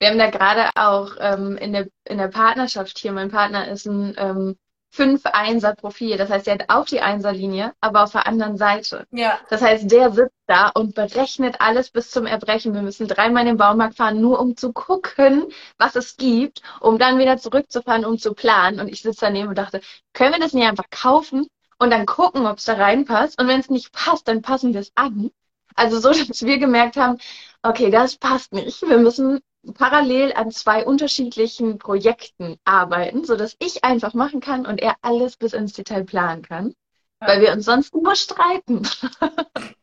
[0.00, 3.86] Wir haben da gerade auch ähm, in, der, in der Partnerschaft hier, mein Partner ist
[3.86, 4.56] ein ähm,
[4.94, 6.16] fünf Einser Profil.
[6.16, 9.06] Das heißt, er hat auch die Einserlinie, aber auf der anderen Seite.
[9.10, 9.38] Ja.
[9.50, 12.74] Das heißt, der sitzt da und berechnet alles bis zum Erbrechen.
[12.74, 15.46] Wir müssen dreimal in den Baumarkt fahren, nur um zu gucken,
[15.78, 18.78] was es gibt, um dann wieder zurückzufahren, um zu planen.
[18.78, 19.80] Und ich sitze daneben und dachte,
[20.12, 23.40] können wir das nicht einfach kaufen und dann gucken, ob es da reinpasst?
[23.40, 25.30] Und wenn es nicht passt, dann passen wir es an.
[25.74, 27.18] Also so, dass wir gemerkt haben,
[27.62, 28.82] okay, das passt nicht.
[28.82, 29.40] Wir müssen
[29.74, 35.52] parallel an zwei unterschiedlichen Projekten arbeiten, sodass ich einfach machen kann und er alles bis
[35.52, 36.74] ins Detail planen kann,
[37.20, 37.28] ja.
[37.28, 38.86] weil wir uns sonst nur streiten.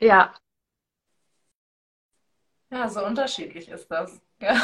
[0.00, 0.34] ja.
[2.70, 4.20] Ja, so unterschiedlich ist das.
[4.40, 4.60] Ja.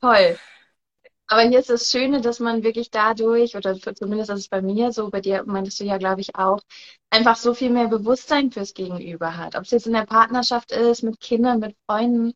[0.00, 0.38] Toll.
[1.30, 4.92] Aber hier ist das Schöne, dass man wirklich dadurch, oder zumindest ist es bei mir
[4.92, 6.60] so, bei dir meintest du ja, glaube ich, auch,
[7.10, 9.54] einfach so viel mehr Bewusstsein fürs Gegenüber hat.
[9.54, 12.32] Ob es jetzt in der Partnerschaft ist, mit Kindern, mit Freunden,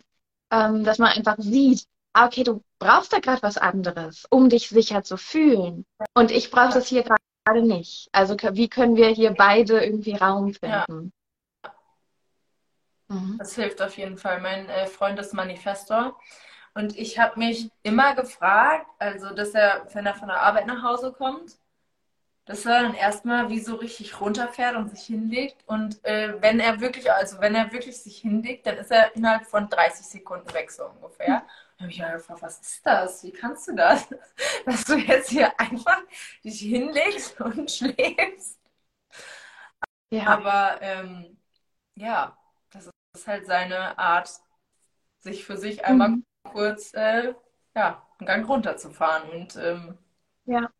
[0.50, 4.68] ähm, dass man einfach sieht, ah, okay, du brauchst da gerade was anderes, um dich
[4.68, 5.86] sicher zu fühlen.
[6.12, 8.10] Und ich brauche das hier gerade nicht.
[8.12, 11.12] Also wie können wir hier beide irgendwie Raum finden?
[11.64, 11.72] Ja.
[13.08, 13.36] Mhm.
[13.38, 14.40] Das hilft auf jeden Fall.
[14.42, 16.18] Mein äh, Freund ist Manifestor.
[16.74, 20.82] Und ich habe mich immer gefragt, also dass er, wenn er von der Arbeit nach
[20.82, 21.58] Hause kommt,
[22.44, 25.62] dass er dann erstmal wie so richtig runterfährt und sich hinlegt.
[25.66, 29.46] Und äh, wenn er wirklich, also wenn er wirklich sich hinlegt, dann ist er innerhalb
[29.46, 31.46] von 30 Sekunden weg, so ungefähr.
[31.76, 33.22] Da habe ich mir gefragt, was ist das?
[33.22, 34.08] Wie kannst du das?
[34.66, 36.00] Dass du jetzt hier einfach
[36.42, 38.58] dich hinlegst und schläfst.
[40.10, 40.26] Ja.
[40.26, 41.38] Aber ähm,
[41.94, 42.36] ja,
[42.70, 44.30] das ist halt seine Art,
[45.20, 47.34] sich für sich einmal mhm kurz äh,
[47.74, 49.30] ja, einen Gang runterzufahren.
[49.30, 49.98] Und ähm,
[50.44, 50.70] ja.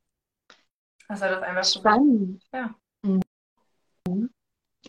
[1.09, 2.43] Also das einfach spannend.
[2.51, 2.75] So, ja.
[3.03, 4.31] Mhm.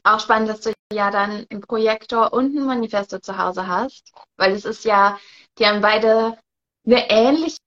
[0.04, 4.54] Auch spannend, dass du ja dann einen Projektor und ein Manifesto zu Hause hast, weil
[4.54, 5.18] es ist ja,
[5.58, 6.38] die haben beide
[6.86, 7.60] eine ähnliche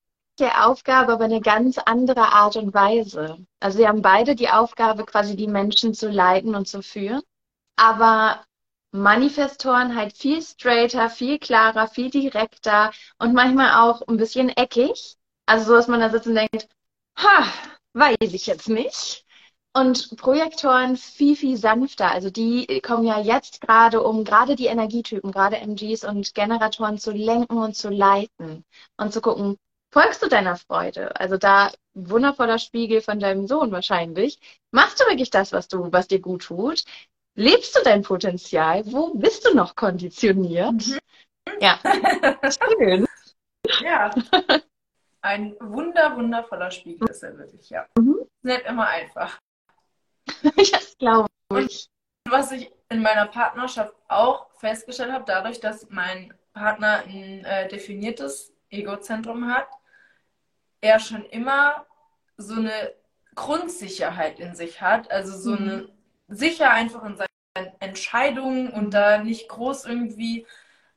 [0.58, 3.38] Aufgabe, aber eine ganz andere Art und Weise.
[3.60, 7.22] Also sie haben beide die Aufgabe, quasi die Menschen zu leiten und zu führen,
[7.76, 8.44] aber
[8.96, 15.16] Manifestoren halt viel straighter, viel klarer, viel direkter und manchmal auch ein bisschen eckig.
[15.46, 16.68] Also so, dass man da sitzt und denkt,
[17.18, 17.46] ha,
[17.94, 19.24] weiß ich jetzt nicht.
[19.74, 22.10] und Projektoren viel, viel sanfter.
[22.10, 27.12] Also die kommen ja jetzt gerade, um gerade die Energietypen, gerade MGs und Generatoren zu
[27.12, 28.64] lenken und zu leiten
[28.96, 29.56] und zu gucken,
[29.92, 31.14] folgst du deiner Freude?
[31.20, 34.38] Also da wundervoller Spiegel von deinem Sohn wahrscheinlich.
[34.70, 36.84] Machst du wirklich das, was du, was dir gut tut?
[37.36, 38.82] Lebst du dein Potenzial?
[38.86, 40.72] Wo bist du noch konditioniert?
[40.72, 40.98] Mhm.
[41.60, 41.78] Ja,
[42.50, 43.06] schön.
[43.80, 44.10] Ja.
[45.20, 47.86] Ein wunder, wundervoller Spiegel ist er wirklich, ja.
[47.98, 48.26] Mhm.
[48.42, 49.38] Nicht immer einfach.
[50.72, 51.88] das glaube ich.
[52.24, 57.68] Und was ich in meiner Partnerschaft auch festgestellt habe, dadurch, dass mein Partner ein äh,
[57.68, 59.68] definiertes Egozentrum hat,
[60.80, 61.86] er schon immer
[62.38, 62.94] so eine
[63.34, 65.68] Grundsicherheit in sich hat, also so mhm.
[65.68, 65.95] eine
[66.28, 70.46] sicher einfach in seinen Entscheidungen und da nicht groß irgendwie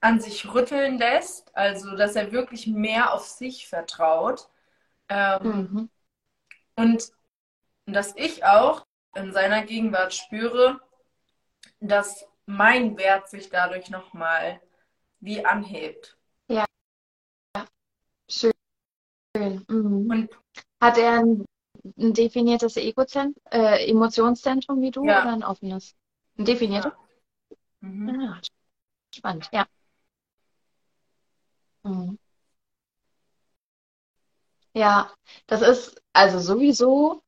[0.02, 4.50] an sich rütteln lässt, also dass er wirklich mehr auf sich vertraut.
[5.10, 5.90] Ähm, mhm.
[6.76, 7.12] Und
[7.86, 10.80] dass ich auch in seiner Gegenwart spüre,
[11.80, 14.62] dass mein Wert sich dadurch nochmal
[15.20, 16.18] wie anhebt.
[16.48, 16.66] Ja.
[18.30, 18.54] Schön.
[19.36, 20.10] Mhm.
[20.10, 20.30] Und
[20.82, 21.46] hat er ein,
[21.98, 25.22] ein definiertes Egozentrum, äh, Emotionszentrum wie du ja.
[25.22, 25.96] oder ein offenes?
[26.38, 26.92] Ein definiertes?
[26.92, 27.58] Ja.
[27.82, 28.10] Mhm.
[28.10, 28.42] Ah,
[29.14, 29.66] spannend, ja.
[31.84, 32.18] Mhm.
[34.74, 35.12] Ja,
[35.48, 37.22] das ist also sowieso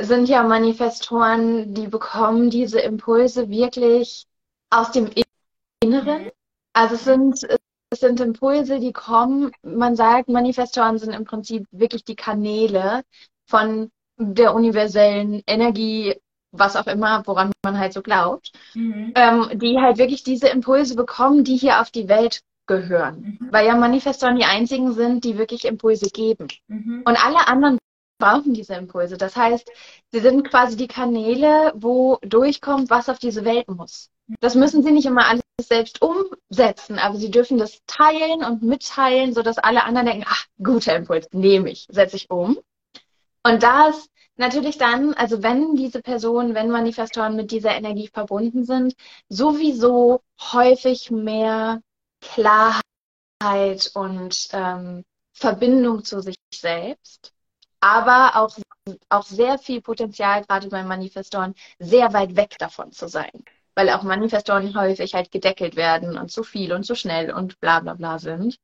[0.00, 4.26] sind ja Manifestoren, die bekommen diese Impulse wirklich
[4.70, 5.10] aus dem
[5.82, 6.24] Inneren.
[6.24, 6.30] Mhm.
[6.72, 7.48] Also es sind,
[7.90, 13.02] es sind Impulse, die kommen, man sagt, Manifestoren sind im Prinzip wirklich die Kanäle
[13.46, 16.16] von der universellen Energie,
[16.50, 19.12] was auch immer, woran man halt so glaubt, mhm.
[19.14, 23.38] ähm, die halt wirklich diese Impulse bekommen, die hier auf die Welt gehören.
[23.40, 23.48] Mhm.
[23.50, 26.48] Weil ja Manifestoren die einzigen sind, die wirklich Impulse geben.
[26.66, 27.02] Mhm.
[27.04, 27.78] Und alle anderen
[28.18, 29.16] brauchen diese Impulse.
[29.16, 29.70] Das heißt,
[30.12, 34.10] sie sind quasi die Kanäle, wo durchkommt, was auf diese Welt muss.
[34.40, 39.34] Das müssen sie nicht immer alles selbst umsetzen, aber sie dürfen das teilen und mitteilen,
[39.34, 42.58] sodass alle anderen denken, ach, guter Impuls, nehme ich, setze ich um.
[43.42, 48.64] Und da ist natürlich dann, also wenn diese Personen, wenn Manifestoren mit dieser Energie verbunden
[48.64, 48.94] sind,
[49.28, 51.80] sowieso häufig mehr
[52.20, 52.82] Klarheit
[53.94, 57.32] und ähm, Verbindung zu sich selbst
[57.80, 58.56] aber auch,
[59.08, 63.30] auch sehr viel Potenzial, gerade bei Manifestoren, sehr weit weg davon zu sein.
[63.78, 67.78] Weil auch Manifestoren häufig halt gedeckelt werden und zu viel und zu schnell und bla
[67.78, 68.58] bla bla sind.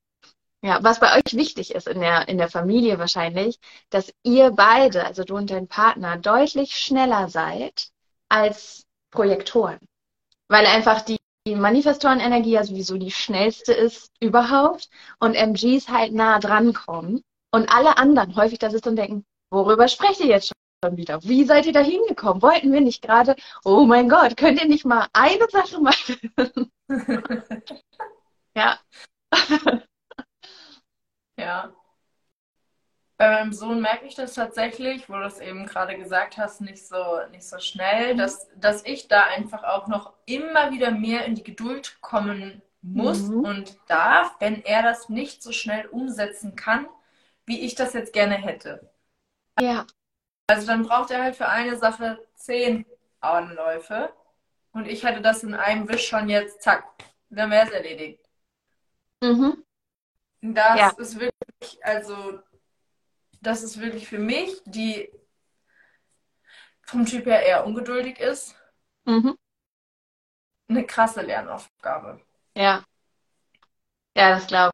[0.60, 5.06] Ja, was bei euch wichtig ist in der, in der Familie wahrscheinlich, dass ihr beide,
[5.06, 7.90] also du und dein Partner, deutlich schneller seid
[8.28, 9.78] als Projektoren.
[10.48, 14.88] Weil einfach die, die Manifestorenenergie ja sowieso die schnellste ist überhaupt
[15.20, 17.22] und MGs halt nah dran kommen.
[17.52, 20.50] Und alle anderen häufig da sitzen und denken, worüber sprecht ihr jetzt
[20.84, 21.22] schon wieder?
[21.22, 22.42] Wie seid ihr da hingekommen?
[22.42, 26.70] Wollten wir nicht gerade, oh mein Gott, könnt ihr nicht mal eine Sache machen?
[28.56, 28.78] ja.
[31.38, 31.72] ja.
[33.16, 36.86] Bei meinem Sohn merke ich das tatsächlich, wo du es eben gerade gesagt hast, nicht
[36.86, 38.18] so, nicht so schnell, mhm.
[38.18, 43.22] dass, dass ich da einfach auch noch immer wieder mehr in die Geduld kommen muss
[43.22, 43.44] mhm.
[43.44, 46.86] und darf, wenn er das nicht so schnell umsetzen kann,
[47.46, 48.90] wie ich das jetzt gerne hätte.
[49.60, 49.86] Ja.
[50.46, 52.84] Also dann braucht er halt für eine Sache zehn
[53.20, 54.12] Anläufe
[54.72, 56.84] und ich hätte das in einem Wisch schon jetzt, zack,
[57.30, 58.20] dann wäre es erledigt.
[59.22, 59.64] Mhm.
[60.42, 60.88] Das ja.
[60.98, 62.38] ist wirklich, also
[63.40, 65.10] das ist wirklich für mich, die
[66.82, 68.54] vom Typ her eher ungeduldig ist,
[69.04, 69.38] mhm.
[70.68, 72.20] eine krasse Lernaufgabe.
[72.54, 72.84] Ja.
[74.16, 74.72] Ja, das glaube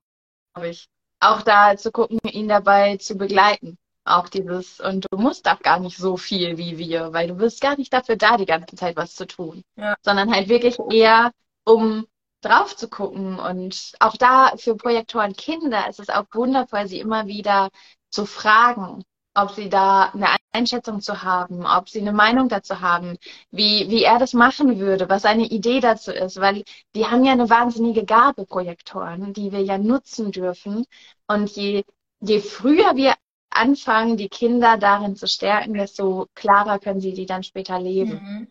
[0.64, 0.88] ich
[1.20, 3.78] auch da zu gucken, ihn dabei zu begleiten.
[4.04, 7.60] Auch dieses, und du musst auch gar nicht so viel wie wir, weil du bist
[7.60, 9.62] gar nicht dafür da, die ganze Zeit was zu tun.
[9.76, 9.94] Ja.
[10.02, 11.32] Sondern halt wirklich eher,
[11.64, 12.06] um
[12.40, 13.38] drauf zu gucken.
[13.38, 17.68] Und auch da für Projektoren Kinder ist es auch wundervoll, sie immer wieder
[18.08, 23.16] zu fragen, ob sie da eine Einschätzung zu haben, ob sie eine Meinung dazu haben,
[23.50, 27.32] wie, wie er das machen würde, was seine Idee dazu ist, weil die haben ja
[27.32, 30.84] eine wahnsinnige Gabe, Projektoren, die wir ja nutzen dürfen.
[31.28, 31.84] Und je,
[32.20, 33.14] je früher wir
[33.60, 38.12] anfangen, die Kinder darin zu stärken, desto klarer können sie die dann später leben.
[38.12, 38.48] Mhm.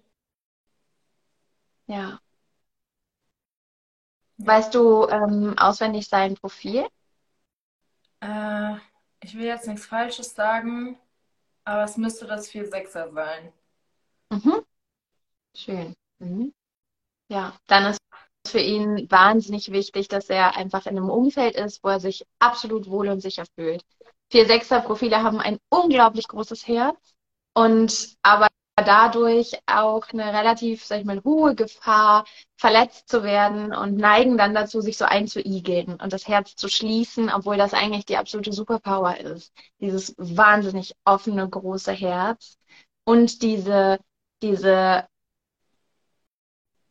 [1.87, 2.19] Ja.
[4.37, 6.87] Weißt du ähm, auswendig sein Profil?
[8.21, 8.75] Äh,
[9.21, 10.97] ich will jetzt nichts Falsches sagen,
[11.65, 13.51] aber es müsste das 4-6er sein.
[14.29, 14.63] Mhm.
[15.55, 15.93] Schön.
[16.19, 16.53] Mhm.
[17.29, 17.99] Ja, dann ist
[18.47, 22.89] für ihn wahnsinnig wichtig, dass er einfach in einem Umfeld ist, wo er sich absolut
[22.89, 23.83] wohl und sicher fühlt.
[24.31, 26.97] 4-6er Profile haben ein unglaublich großes Herz
[27.53, 32.25] und aber dadurch auch eine relativ, sag ich mal, hohe Gefahr,
[32.57, 37.29] verletzt zu werden und neigen dann dazu, sich so einzuigeln und das Herz zu schließen,
[37.29, 39.53] obwohl das eigentlich die absolute Superpower ist.
[39.79, 42.57] Dieses wahnsinnig offene, große Herz
[43.05, 43.99] und diese,
[44.41, 45.07] diese,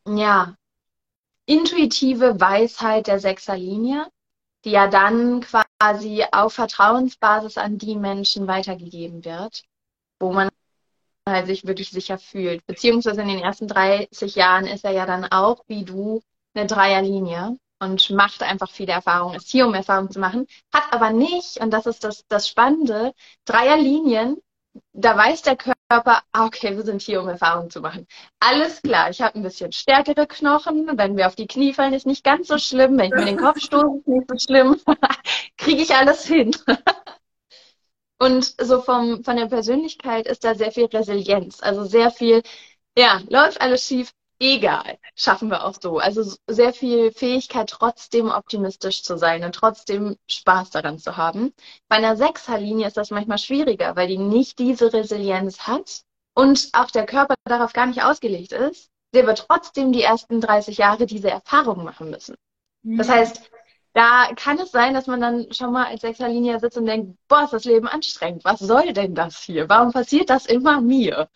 [0.06, 0.54] ja,
[1.46, 4.06] intuitive Weisheit der Sechserlinie,
[4.64, 5.67] die ja dann quasi
[6.32, 9.62] auf Vertrauensbasis an die Menschen weitergegeben wird,
[10.18, 10.48] wo man
[11.28, 12.66] halt sich wirklich sicher fühlt.
[12.66, 16.22] Beziehungsweise in den ersten 30 Jahren ist er ja dann auch, wie du,
[16.54, 21.10] eine Dreierlinie und macht einfach viele Erfahrungen, ist hier, um Erfahrungen zu machen, hat aber
[21.10, 23.12] nicht, und das ist das, das Spannende,
[23.44, 24.38] Dreierlinien,
[24.92, 28.06] da weiß der Körper, ah, okay, wir sind hier, um Erfahrungen zu machen.
[28.40, 32.06] Alles klar, ich habe ein bisschen stärkere Knochen, wenn wir auf die Knie fallen, ist
[32.06, 34.80] nicht ganz so schlimm, wenn ich mir den Kopf stoße, ist nicht so schlimm,
[35.56, 36.54] kriege ich alles hin.
[38.20, 42.42] Und so vom, von der Persönlichkeit ist da sehr viel Resilienz, also sehr viel,
[42.96, 45.98] ja, läuft alles schief, egal, schaffen wir auch so.
[45.98, 51.52] Also sehr viel Fähigkeit, trotzdem optimistisch zu sein und trotzdem Spaß daran zu haben.
[51.88, 56.02] Bei einer Sechserlinie ist das manchmal schwieriger, weil die nicht diese Resilienz hat
[56.34, 58.90] und auch der Körper darauf gar nicht ausgelegt ist.
[59.14, 62.36] Der wird trotzdem die ersten 30 Jahre diese Erfahrung machen müssen.
[62.82, 63.12] Das mhm.
[63.12, 63.50] heißt,
[63.94, 67.44] da kann es sein, dass man dann schon mal als Sechserlinie sitzt und denkt, boah,
[67.44, 68.44] ist das Leben anstrengend.
[68.44, 69.68] Was soll denn das hier?
[69.68, 71.28] Warum passiert das immer mir?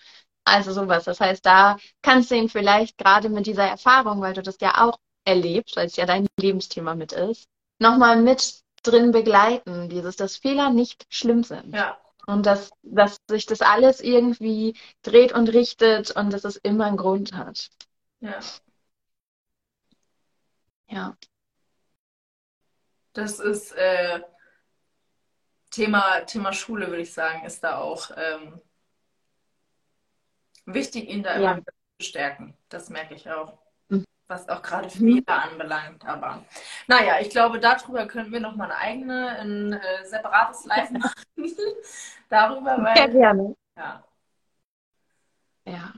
[0.45, 1.05] Also sowas.
[1.05, 4.87] Das heißt, da kannst du ihn vielleicht gerade mit dieser Erfahrung, weil du das ja
[4.87, 7.47] auch erlebst, weil es ja dein Lebensthema mit ist,
[7.79, 9.89] nochmal mit drin begleiten.
[9.89, 11.75] Dieses, dass Fehler nicht schlimm sind.
[11.75, 11.99] Ja.
[12.27, 16.97] Und dass, dass sich das alles irgendwie dreht und richtet und dass es immer einen
[16.97, 17.69] Grund hat.
[18.21, 18.39] Ja.
[20.89, 21.17] Ja.
[23.13, 24.21] Das ist äh,
[25.71, 28.61] Thema, Thema Schule, würde ich sagen, ist da auch ähm,
[30.67, 31.53] wichtig, ihn da ja.
[31.53, 31.63] immer
[31.99, 32.57] zu stärken.
[32.69, 33.59] Das merke ich auch.
[33.89, 34.05] Mhm.
[34.29, 36.05] Was auch gerade Fehler anbelangt.
[36.07, 36.45] Aber
[36.87, 41.25] naja, ich glaube, darüber könnten wir noch mal eine eigene, ein äh, separates Live machen.
[42.29, 42.97] darüber, weil.
[42.97, 43.57] Sehr gerne.
[43.77, 44.05] Ja.
[45.65, 45.93] Ja.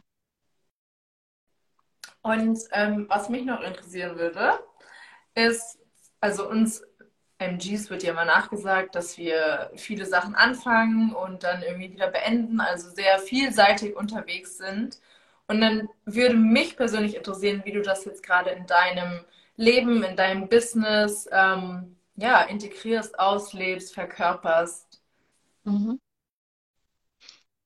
[2.22, 4.58] Und ähm, was mich noch interessieren würde,
[5.34, 5.78] ist,
[6.20, 6.82] also uns
[7.44, 12.60] MGs wird ja immer nachgesagt, dass wir viele Sachen anfangen und dann irgendwie wieder beenden,
[12.60, 14.98] also sehr vielseitig unterwegs sind.
[15.46, 19.24] Und dann würde mich persönlich interessieren, wie du das jetzt gerade in deinem
[19.56, 25.00] Leben, in deinem Business ähm, ja, integrierst, auslebst, verkörperst.
[25.64, 26.00] Mhm.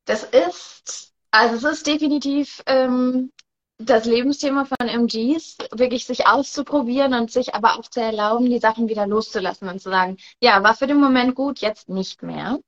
[0.05, 3.33] Das ist, also es ist definitiv ähm,
[3.79, 8.89] das Lebensthema von MGs, wirklich sich auszuprobieren und sich aber auch zu erlauben, die Sachen
[8.89, 12.59] wieder loszulassen und zu sagen, ja, war für den Moment gut, jetzt nicht mehr.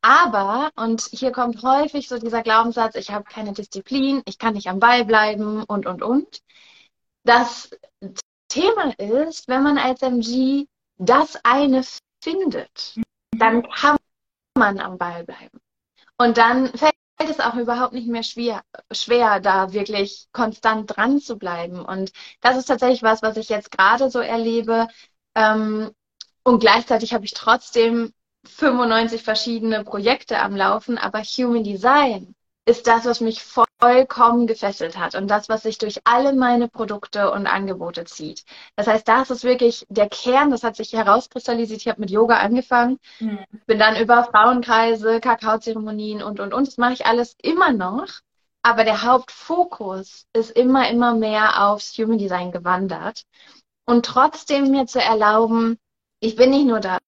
[0.00, 4.68] Aber, und hier kommt häufig so dieser Glaubenssatz, ich habe keine Disziplin, ich kann nicht
[4.68, 6.40] am Ball bleiben und, und, und.
[7.24, 7.70] Das
[8.48, 10.66] Thema ist, wenn man als MG
[10.96, 11.84] das eine
[12.22, 12.96] findet,
[13.36, 13.96] dann kann
[14.54, 15.60] man am Ball bleiben.
[16.16, 16.95] Und dann fällt
[17.28, 21.84] es auch überhaupt nicht mehr schwer, schwer, da wirklich konstant dran zu bleiben.
[21.84, 24.88] Und das ist tatsächlich was, was ich jetzt gerade so erlebe.
[25.34, 25.90] Ähm,
[26.42, 28.12] und gleichzeitig habe ich trotzdem
[28.46, 32.34] 95 verschiedene Projekte am Laufen, aber Human Design
[32.64, 33.42] ist das, was mich
[33.86, 38.44] vollkommen gefesselt hat und das, was sich durch alle meine Produkte und Angebote zieht.
[38.74, 41.82] Das heißt, das ist wirklich der Kern, das hat sich herauskristallisiert.
[41.82, 43.38] Ich habe mit Yoga angefangen, mhm.
[43.66, 46.66] bin dann über Frauenkreise, Kakaozeremonien und, und, und.
[46.66, 48.08] Das mache ich alles immer noch.
[48.62, 53.22] Aber der Hauptfokus ist immer, immer mehr aufs Human Design gewandert.
[53.84, 55.78] Und trotzdem mir zu erlauben,
[56.18, 56.98] ich bin nicht nur das.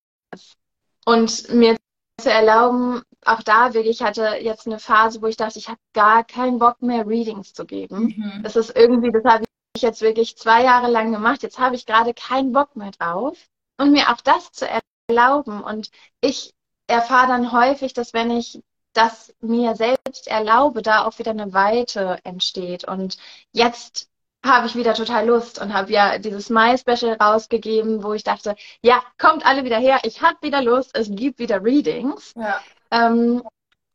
[1.04, 1.76] Und mir
[2.20, 5.78] zu erlauben, auch da wirklich, ich hatte jetzt eine Phase, wo ich dachte, ich habe
[5.92, 8.14] gar keinen Bock mehr, Readings zu geben.
[8.16, 8.42] Mhm.
[8.42, 9.44] Das ist irgendwie, das habe
[9.76, 11.42] ich jetzt wirklich zwei Jahre lang gemacht.
[11.42, 13.38] Jetzt habe ich gerade keinen Bock mehr drauf.
[13.80, 14.66] Und mir auch das zu
[15.08, 15.62] erlauben.
[15.62, 16.52] Und ich
[16.88, 18.60] erfahre dann häufig, dass wenn ich
[18.92, 22.84] das mir selbst erlaube, da auch wieder eine Weite entsteht.
[22.84, 23.16] Und
[23.52, 24.08] jetzt
[24.44, 29.02] habe ich wieder total Lust und habe ja dieses Mai-Special rausgegeben, wo ich dachte, ja,
[29.18, 32.34] kommt alle wieder her, ich habe wieder Lust, es gibt wieder Readings.
[32.36, 32.60] Ja.
[32.90, 33.42] Ähm,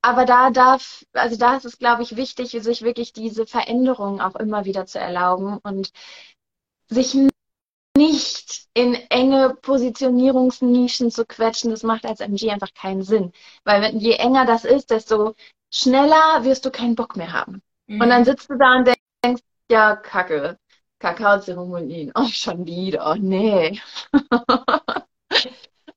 [0.02, 4.36] aber da darf, also da ist es, glaube ich, wichtig, sich wirklich diese Veränderungen auch
[4.36, 5.92] immer wieder zu erlauben und
[6.90, 7.16] sich
[7.96, 13.32] nicht in enge Positionierungsnischen zu quetschen, das macht als MG einfach keinen Sinn.
[13.64, 15.36] Weil wenn, je enger das ist, desto
[15.72, 17.62] schneller wirst du keinen Bock mehr haben.
[17.88, 18.02] Mhm.
[18.02, 18.94] Und dann sitzt du da und
[19.24, 20.58] denkst, ja, kacke,
[21.00, 23.80] Kakaozeremonien, oh, schon wieder, oh, nee.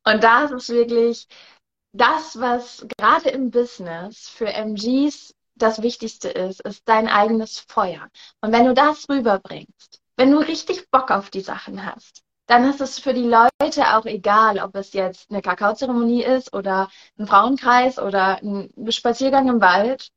[0.05, 1.29] und da ist wirklich,
[1.93, 8.09] das, was gerade im Business für MGs das Wichtigste ist, ist dein eigenes Feuer.
[8.41, 12.81] Und wenn du das rüberbringst, wenn du richtig Bock auf die Sachen hast, dann ist
[12.81, 16.89] es für die Leute auch egal, ob es jetzt eine Kakaozeremonie ist oder
[17.19, 20.11] ein Frauenkreis oder ein Spaziergang im Wald.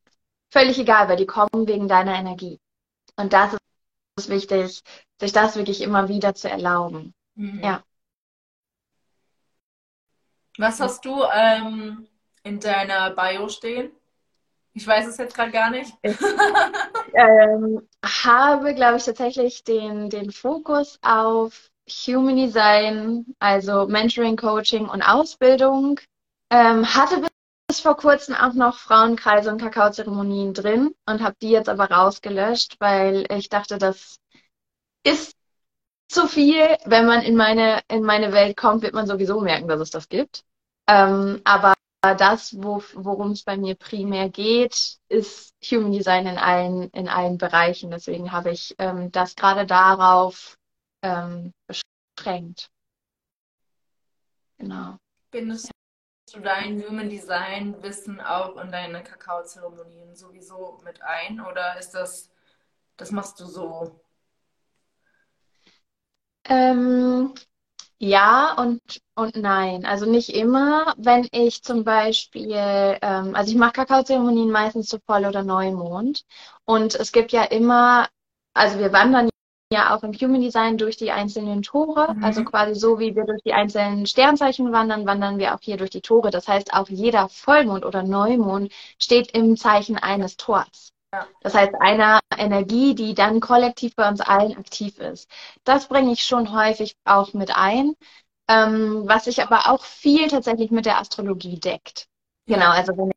[0.51, 2.59] Völlig egal, weil die kommen wegen deiner Energie.
[3.19, 3.57] Und das
[4.17, 4.81] ist wichtig,
[5.19, 7.13] sich das wirklich immer wieder zu erlauben.
[7.35, 7.61] Mhm.
[7.61, 7.83] Ja.
[10.57, 12.07] Was hast du ähm,
[12.43, 13.91] in deiner Bio stehen?
[14.73, 15.91] Ich weiß es jetzt gerade gar nicht.
[16.01, 16.15] Ich
[17.13, 25.01] ähm, habe, glaube ich, tatsächlich den, den Fokus auf Human Design, also Mentoring, Coaching und
[25.01, 25.99] Ausbildung.
[26.49, 27.28] Ähm, hatte
[27.69, 32.77] bis vor kurzem auch noch Frauenkreise und Kakaozeremonien drin und habe die jetzt aber rausgelöscht,
[32.79, 34.17] weil ich dachte, das
[35.03, 35.35] ist
[36.07, 36.77] zu viel.
[36.85, 40.09] Wenn man in meine, in meine Welt kommt, wird man sowieso merken, dass es das
[40.09, 40.43] gibt.
[40.87, 46.89] Ähm, aber das, wo, worum es bei mir primär geht, ist Human Design in allen,
[46.89, 47.91] in allen Bereichen.
[47.91, 50.57] Deswegen habe ich ähm, das gerade darauf
[51.03, 52.71] ähm, beschränkt.
[54.57, 54.97] Genau.
[55.29, 55.69] Bindest
[56.35, 62.29] du dein Human Design Wissen auch in deine Kakaozeremonien sowieso mit ein oder ist das,
[62.97, 63.99] das machst du so?
[66.45, 67.33] Ähm,
[67.99, 68.81] ja und,
[69.15, 69.85] und nein.
[69.85, 75.25] Also nicht immer, wenn ich zum Beispiel, ähm, also ich mache Kakaozeremonien meistens zu Voll-
[75.25, 76.25] oder Neumond.
[76.65, 78.07] Und es gibt ja immer,
[78.53, 79.29] also wir wandern
[79.71, 82.13] ja auch im Human Design durch die einzelnen Tore.
[82.15, 82.23] Mhm.
[82.23, 85.91] Also quasi so, wie wir durch die einzelnen Sternzeichen wandern, wandern wir auch hier durch
[85.91, 86.31] die Tore.
[86.31, 90.91] Das heißt, auch jeder Vollmond oder Neumond steht im Zeichen eines Tors.
[91.41, 95.29] Das heißt, einer Energie, die dann kollektiv bei uns allen aktiv ist.
[95.63, 97.95] Das bringe ich schon häufig auch mit ein,
[98.47, 102.07] ähm, was sich aber auch viel tatsächlich mit der Astrologie deckt.
[102.45, 102.55] Ja.
[102.55, 103.11] Genau, also wenn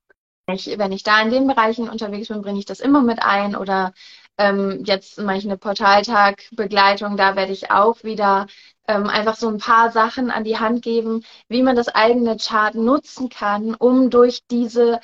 [0.55, 3.57] ich, wenn ich da in den Bereichen unterwegs bin, bringe ich das immer mit ein
[3.57, 3.93] oder
[4.39, 8.47] ähm, jetzt mache ich eine Portaltag-Begleitung, da werde ich auch wieder
[8.89, 12.75] ähm, einfach so ein paar Sachen an die Hand geben, wie man das eigene Chart
[12.75, 15.01] nutzen kann, um durch diese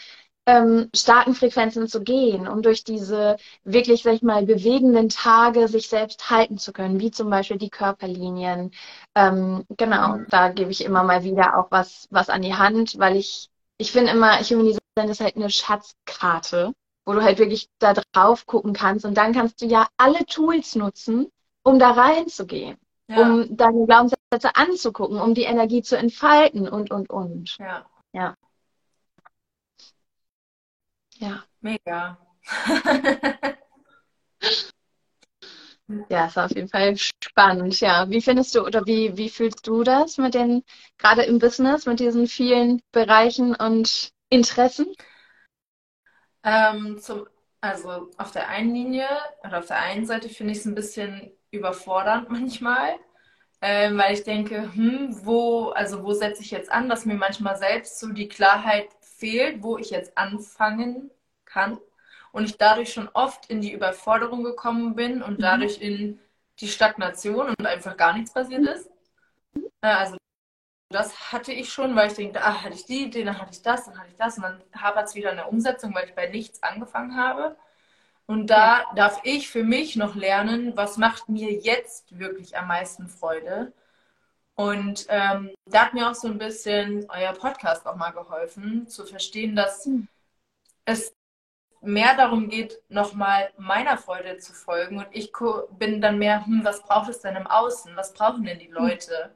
[0.49, 5.89] ähm, starken Frequenzen zu gehen, um durch diese wirklich, sag ich mal, bewegenden Tage sich
[5.89, 8.73] selbst halten zu können, wie zum Beispiel die Körperlinien.
[9.15, 10.27] Ähm, genau, mhm.
[10.31, 13.93] da gebe ich immer mal wieder auch was, was an die Hand, weil ich, ich
[13.93, 16.73] finde immer, Human Design ist halt eine Schatzkarte,
[17.09, 20.75] wo du halt wirklich da drauf gucken kannst und dann kannst du ja alle Tools
[20.75, 21.33] nutzen,
[21.63, 22.77] um da reinzugehen.
[23.11, 23.23] Ja.
[23.23, 27.57] um deine Glaubenssätze anzugucken, um die Energie zu entfalten und, und, und.
[27.59, 27.87] Ja.
[28.13, 28.35] Ja.
[31.19, 31.45] Ja.
[31.63, 32.19] Mega.
[36.11, 37.81] Ja, ist auf jeden Fall spannend.
[37.81, 40.63] Ja, wie findest du oder wie, wie fühlst du das mit den,
[40.99, 44.87] gerade im Business, mit diesen vielen Bereichen und Interessen?
[46.49, 47.27] Ähm, zum,
[47.61, 49.09] also auf der einen Linie
[49.45, 52.95] oder auf der einen Seite finde ich es ein bisschen überfordernd manchmal,
[53.61, 57.57] ähm, weil ich denke, hm, wo, also wo setze ich jetzt an, dass mir manchmal
[57.57, 61.11] selbst so die Klarheit fehlt, wo ich jetzt anfangen
[61.45, 61.79] kann.
[62.33, 65.43] Und ich dadurch schon oft in die Überforderung gekommen bin und mhm.
[65.43, 66.21] dadurch in
[66.61, 68.89] die Stagnation und einfach gar nichts passiert ist.
[69.83, 70.17] Äh, also
[70.91, 73.63] das hatte ich schon, weil ich denke, ah, hatte ich die Idee, dann hatte ich
[73.63, 76.15] das, dann hatte ich das und dann hapert es wieder in der Umsetzung, weil ich
[76.15, 77.57] bei nichts angefangen habe.
[78.27, 78.95] Und da ja.
[78.95, 83.73] darf ich für mich noch lernen, was macht mir jetzt wirklich am meisten Freude.
[84.55, 89.07] Und ähm, da hat mir auch so ein bisschen euer Podcast auch mal geholfen, zu
[89.07, 90.09] verstehen, dass mhm.
[90.85, 91.15] es
[91.81, 94.99] mehr darum geht, nochmal meiner Freude zu folgen.
[94.99, 95.33] Und ich
[95.79, 97.95] bin dann mehr, hm, was braucht es denn im Außen?
[97.97, 98.75] Was brauchen denn die hm.
[98.75, 99.35] Leute?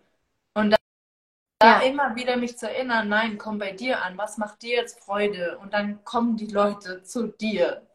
[1.62, 1.88] Da, ja.
[1.88, 4.18] immer wieder mich zu erinnern, nein, komm bei dir an.
[4.18, 5.58] Was macht dir jetzt Freude?
[5.58, 7.86] Und dann kommen die Leute zu dir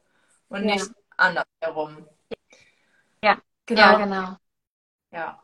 [0.47, 0.75] und ja.
[0.75, 2.07] nicht andersherum.
[3.21, 3.81] Ja, genau.
[3.81, 4.37] Ja, genau.
[5.11, 5.43] Ja.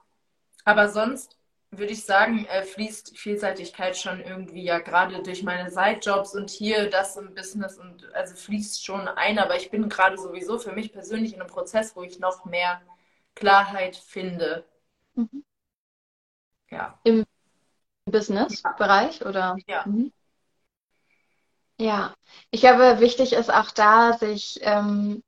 [0.64, 1.38] Aber sonst
[1.78, 6.90] würde ich sagen, äh, fließt Vielseitigkeit schon irgendwie ja gerade durch meine Sidejobs und hier
[6.90, 10.94] das im Business und also fließt schon ein, aber ich bin gerade sowieso für mich
[10.94, 12.82] persönlich in einem Prozess, wo ich noch mehr
[13.36, 14.66] Klarheit finde.
[15.16, 15.44] Mhm.
[16.70, 17.00] Ja.
[17.04, 17.26] Im
[18.06, 19.28] Business-Bereich ja.
[19.28, 19.56] oder?
[19.68, 19.84] Ja.
[19.86, 20.12] Mhm.
[21.80, 22.14] Ja,
[22.52, 25.24] ich glaube, wichtig ist auch da, sich ähm,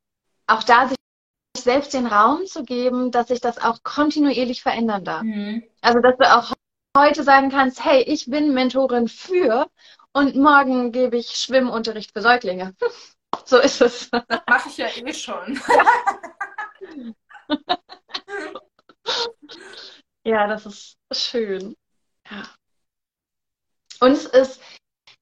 [0.48, 0.98] auch da sich
[1.58, 5.24] selbst den Raum zu geben, dass sich das auch kontinuierlich verändern darf.
[5.24, 5.64] Mhm.
[5.82, 6.54] Also, dass du auch
[6.96, 9.68] heute sagen kannst, hey, ich bin Mentorin für
[10.14, 12.76] und morgen gebe ich Schwimmunterricht für Säuglinge.
[13.46, 14.10] so ist es.
[14.12, 15.60] Das mache ich ja eh schon.
[20.24, 21.76] ja, das ist schön.
[22.30, 22.44] Ja.
[24.00, 24.62] Und es ist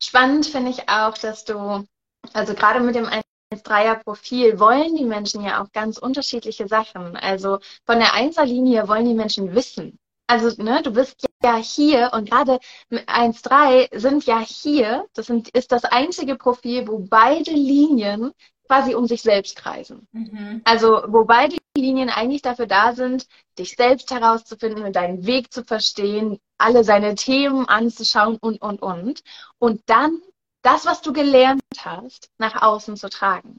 [0.01, 1.85] spannend, finde ich auch, dass du,
[2.33, 3.07] also gerade mit dem
[3.53, 7.15] 1-3er-Profil wollen die Menschen ja auch ganz unterschiedliche Sachen.
[7.15, 9.99] Also von der Einserlinie wollen die Menschen wissen.
[10.27, 12.59] Also, ne, du bist ja hier und gerade
[12.89, 18.31] 1-3 sind ja hier, das sind, ist das einzige Profil, wo beide Linien
[18.67, 20.07] quasi um sich selbst kreisen.
[20.11, 20.61] Mhm.
[20.63, 25.63] Also, wo beide Linien eigentlich dafür da sind, dich selbst herauszufinden und deinen Weg zu
[25.63, 29.21] verstehen, alle seine Themen anzuschauen und, und, und.
[29.59, 30.21] Und dann
[30.61, 33.57] das, was du gelernt hast, nach außen zu tragen.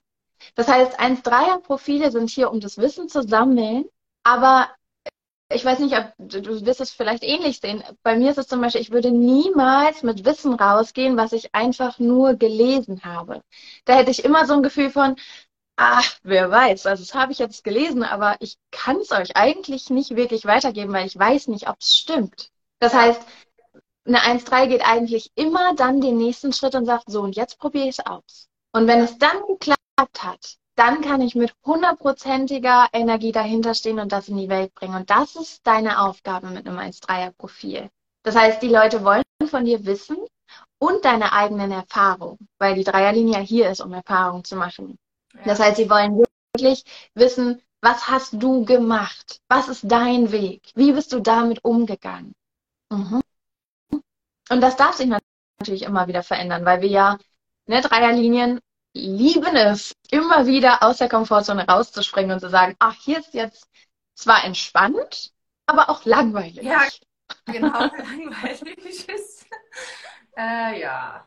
[0.54, 3.84] Das heißt, 1-3er-Profile sind hier, um das Wissen zu sammeln,
[4.22, 4.68] aber
[5.54, 7.82] ich weiß nicht, ob du wirst es vielleicht ähnlich sehen.
[8.02, 11.98] Bei mir ist es zum Beispiel, ich würde niemals mit Wissen rausgehen, was ich einfach
[11.98, 13.42] nur gelesen habe.
[13.84, 15.16] Da hätte ich immer so ein Gefühl von,
[15.76, 19.90] ach, wer weiß, also das habe ich jetzt gelesen, aber ich kann es euch eigentlich
[19.90, 22.50] nicht wirklich weitergeben, weil ich weiß nicht, ob es stimmt.
[22.78, 23.22] Das heißt,
[24.06, 27.88] eine 1-3 geht eigentlich immer dann den nächsten Schritt und sagt, so, und jetzt probiere
[27.88, 28.48] ich es aus.
[28.72, 34.12] Und wenn es dann geklappt hat, dann kann ich mit hundertprozentiger Energie dahinter stehen und
[34.12, 34.96] das in die Welt bringen.
[34.96, 37.90] Und das ist deine Aufgabe mit einem 1-3er-Profil.
[38.22, 40.16] Das heißt, die Leute wollen von dir wissen
[40.78, 44.98] und deine eigenen Erfahrungen, weil die Dreierlinie hier ist, um Erfahrungen zu machen.
[45.34, 45.40] Ja.
[45.44, 49.40] Das heißt, sie wollen wirklich wissen, was hast du gemacht?
[49.48, 50.72] Was ist dein Weg?
[50.74, 52.34] Wie bist du damit umgegangen?
[52.90, 53.20] Mhm.
[54.50, 57.18] Und das darf sich natürlich immer wieder verändern, weil wir ja,
[57.66, 58.60] ne, Dreierlinien
[58.94, 63.68] lieben es, immer wieder aus der Komfortzone rauszuspringen und zu sagen, ach, hier ist jetzt
[64.14, 65.32] zwar entspannt,
[65.66, 66.62] aber auch langweilig.
[66.62, 66.82] Ja,
[67.46, 69.46] genau, langweilig ist.
[70.36, 71.26] Äh, ja.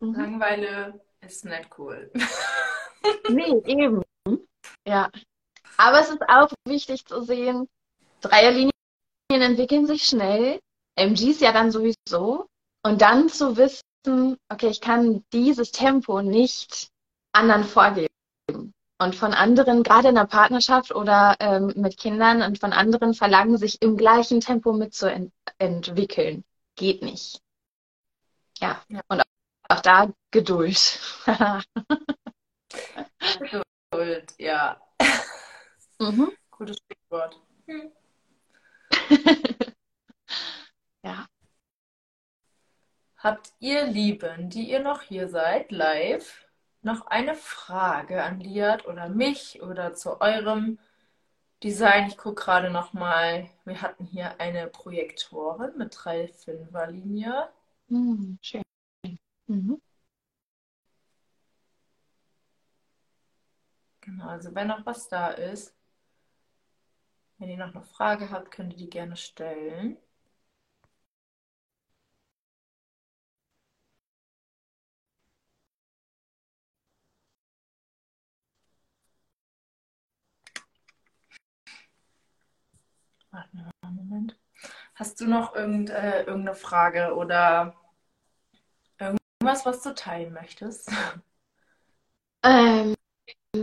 [0.00, 0.14] Mhm.
[0.14, 2.10] Langeweile ist nicht cool.
[3.28, 4.02] nee, eben.
[4.86, 5.10] Ja.
[5.76, 7.68] Aber es ist auch wichtig zu sehen,
[8.20, 8.72] Dreierlinien
[9.30, 10.60] entwickeln sich schnell,
[10.96, 12.46] MGs ja dann sowieso.
[12.82, 16.90] Und dann zu wissen, okay, ich kann dieses Tempo nicht
[17.32, 18.08] anderen vorgeben.
[18.98, 23.56] Und von anderen, gerade in der Partnerschaft oder ähm, mit Kindern und von anderen verlangen,
[23.56, 26.44] sich im gleichen Tempo mitzuentwickeln.
[26.76, 27.40] Geht nicht.
[28.58, 28.82] Ja.
[28.88, 29.00] ja.
[29.08, 31.00] Und auch, auch da Geduld.
[33.90, 34.80] Geduld, ja.
[35.98, 36.32] Mhm.
[36.50, 37.40] Gutes Stichwort.
[41.02, 41.26] Ja.
[43.22, 46.46] Habt ihr Lieben, die ihr noch hier seid, live,
[46.80, 50.78] noch eine Frage an Liat oder mich oder zu eurem
[51.62, 52.08] Design?
[52.08, 53.50] Ich gucke gerade noch mal.
[53.66, 57.50] Wir hatten hier eine Projektorin mit drei Fünferlinie.
[57.88, 58.62] Mm, schön.
[59.48, 59.82] Mhm.
[64.00, 65.74] Genau, also wenn noch was da ist,
[67.36, 69.98] wenn ihr noch eine Frage habt, könnt ihr die gerne stellen.
[83.32, 84.36] Warte mal einen Moment.
[84.94, 87.74] Hast du noch irgend, äh, irgendeine Frage oder
[88.98, 90.90] irgendwas, was du teilen möchtest?
[92.44, 92.94] Ähm,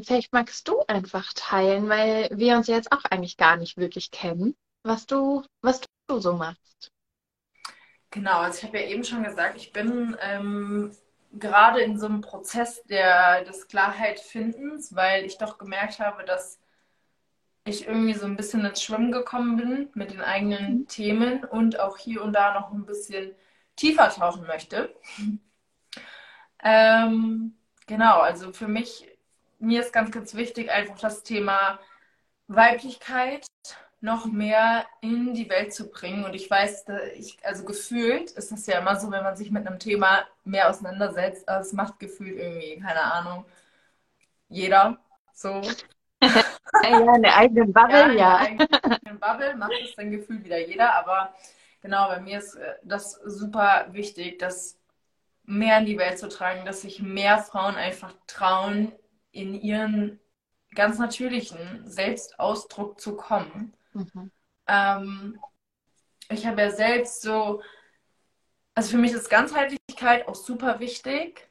[0.03, 4.55] vielleicht magst du einfach teilen, weil wir uns jetzt auch eigentlich gar nicht wirklich kennen,
[4.83, 6.91] was du, was du so machst.
[8.11, 10.91] Genau, also ich habe ja eben schon gesagt, ich bin ähm,
[11.33, 16.59] gerade in so einem Prozess der, des Klarheitfindens, weil ich doch gemerkt habe, dass
[17.67, 20.87] ich irgendwie so ein bisschen ins Schwimmen gekommen bin mit den eigenen mhm.
[20.87, 23.31] Themen und auch hier und da noch ein bisschen
[23.75, 24.93] tiefer tauchen möchte.
[26.63, 27.55] Ähm,
[27.85, 29.07] genau, also für mich,
[29.59, 31.79] mir ist ganz, ganz wichtig, einfach das Thema
[32.47, 33.45] Weiblichkeit
[34.01, 36.23] noch mehr in die Welt zu bringen.
[36.25, 39.67] Und ich weiß, ich, also gefühlt ist das ja immer so, wenn man sich mit
[39.67, 43.45] einem Thema mehr auseinandersetzt, das macht gefühlt irgendwie, keine Ahnung,
[44.49, 44.99] jeder
[45.33, 45.61] so.
[46.21, 48.45] Ja, in der eigenen Bubble, ja.
[48.45, 51.33] In der eigenen Bubble macht es dann gefühlt wieder jeder, aber
[51.81, 54.77] genau, bei mir ist äh, das super wichtig, das
[55.43, 58.91] mehr in die Welt zu tragen, dass sich mehr Frauen einfach trauen,
[59.31, 60.19] in ihren
[60.75, 63.73] ganz natürlichen Selbstausdruck zu kommen.
[63.93, 64.31] Mhm.
[64.67, 65.39] Ähm,
[66.29, 67.61] ich habe ja selbst so,
[68.75, 71.49] also für mich ist Ganzheitlichkeit auch super wichtig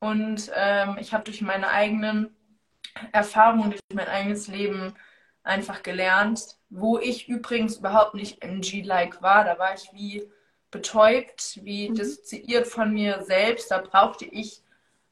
[0.00, 2.34] und ähm, ich habe durch meine eigenen
[3.12, 4.94] Erfahrungen durch mein eigenes Leben
[5.42, 9.44] einfach gelernt, wo ich übrigens überhaupt nicht MG-like war.
[9.44, 10.30] Da war ich wie
[10.70, 11.94] betäubt, wie mhm.
[11.94, 13.70] dissoziiert von mir selbst.
[13.70, 14.62] Da brauchte ich,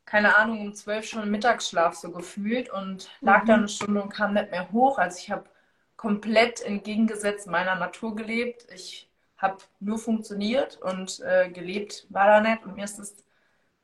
[0.05, 3.47] keine Ahnung, um zwölf Stunden Mittagsschlaf so gefühlt und lag mhm.
[3.47, 4.99] da eine Stunde und kam nicht mehr hoch.
[4.99, 5.45] Also ich habe
[5.97, 8.67] komplett entgegengesetzt meiner Natur gelebt.
[8.75, 12.65] Ich habe nur funktioniert und äh, gelebt war da nicht.
[12.65, 13.17] Und mir ist es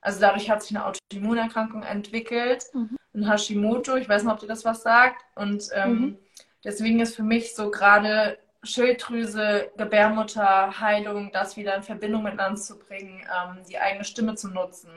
[0.02, 2.98] Also dadurch hat sich eine Autoimmunerkrankung entwickelt, mhm.
[3.14, 5.24] ein Hashimoto, ich weiß nicht, ob dir das was sagt.
[5.36, 6.18] Und ähm, mhm.
[6.64, 12.78] deswegen ist für mich so gerade Schilddrüse, Gebärmutter, Heilung, das wieder in Verbindung miteinander zu
[12.78, 14.90] bringen, ähm, die eigene Stimme zu nutzen,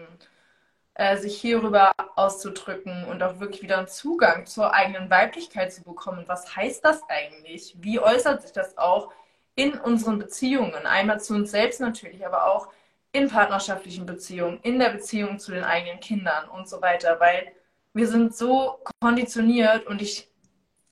[0.95, 6.23] äh, sich hierüber auszudrücken und auch wirklich wieder einen Zugang zur eigenen Weiblichkeit zu bekommen.
[6.27, 7.75] Was heißt das eigentlich?
[7.79, 9.11] Wie äußert sich das auch
[9.53, 10.85] in unseren Beziehungen?
[10.85, 12.69] Einmal zu uns selbst natürlich, aber auch
[13.15, 17.53] in partnerschaftlichen Beziehungen, in der Beziehung zu den eigenen Kindern und so weiter, weil
[17.93, 20.29] wir sind so konditioniert und ich,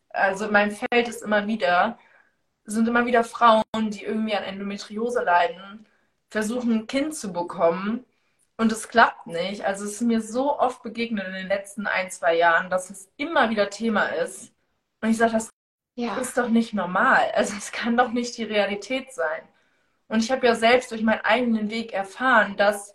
[0.09, 1.99] also mein Feld ist immer wieder,
[2.65, 5.85] sind immer wieder Frauen, die irgendwie an Endometriose leiden,
[6.31, 8.05] versuchen ein Kind zu bekommen
[8.57, 9.65] und es klappt nicht.
[9.65, 13.11] Also es ist mir so oft begegnet in den letzten ein, zwei Jahren, dass es
[13.17, 14.53] immer wieder Thema ist.
[15.01, 15.49] Und ich sage, das
[15.95, 16.17] ja.
[16.17, 17.31] ist doch nicht normal.
[17.35, 19.43] Also es kann doch nicht die Realität sein.
[20.13, 22.93] Und ich habe ja selbst durch meinen eigenen Weg erfahren, dass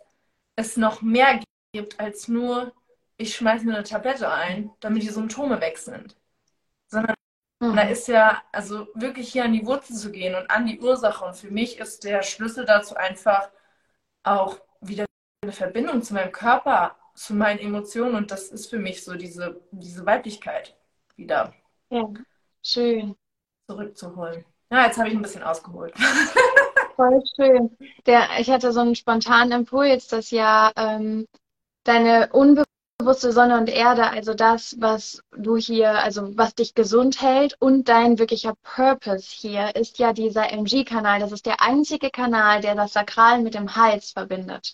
[0.55, 1.41] es noch mehr
[1.73, 2.71] gibt als nur,
[3.17, 6.15] ich schmeiße mir eine Tablette ein, damit die Symptome weg sind.
[6.87, 7.15] Sondern
[7.59, 7.75] mhm.
[7.75, 11.25] da ist ja, also wirklich hier an die Wurzel zu gehen und an die Ursache.
[11.25, 13.49] Und für mich ist der Schlüssel dazu einfach
[14.23, 15.03] auch wieder
[15.43, 18.15] eine Verbindung zu meinem Körper, zu meinen Emotionen.
[18.15, 20.77] Und das ist für mich so diese, diese Weiblichkeit
[21.17, 21.53] wieder.
[21.89, 22.07] Ja,
[22.63, 23.13] schön.
[23.67, 24.45] Zurückzuholen.
[24.71, 25.93] Ja, jetzt habe ich ein bisschen ausgeholt.
[26.99, 27.77] Voll schön.
[28.07, 31.27] Der, ich hatte so einen spontanen Impuls, dass ja ähm,
[31.85, 37.55] deine unbewusste Sonne und Erde, also das, was du hier, also was dich gesund hält
[37.59, 41.21] und dein wirklicher Purpose hier, ist ja dieser MG-Kanal.
[41.21, 44.73] Das ist der einzige Kanal, der das Sakral mit dem Hals verbindet.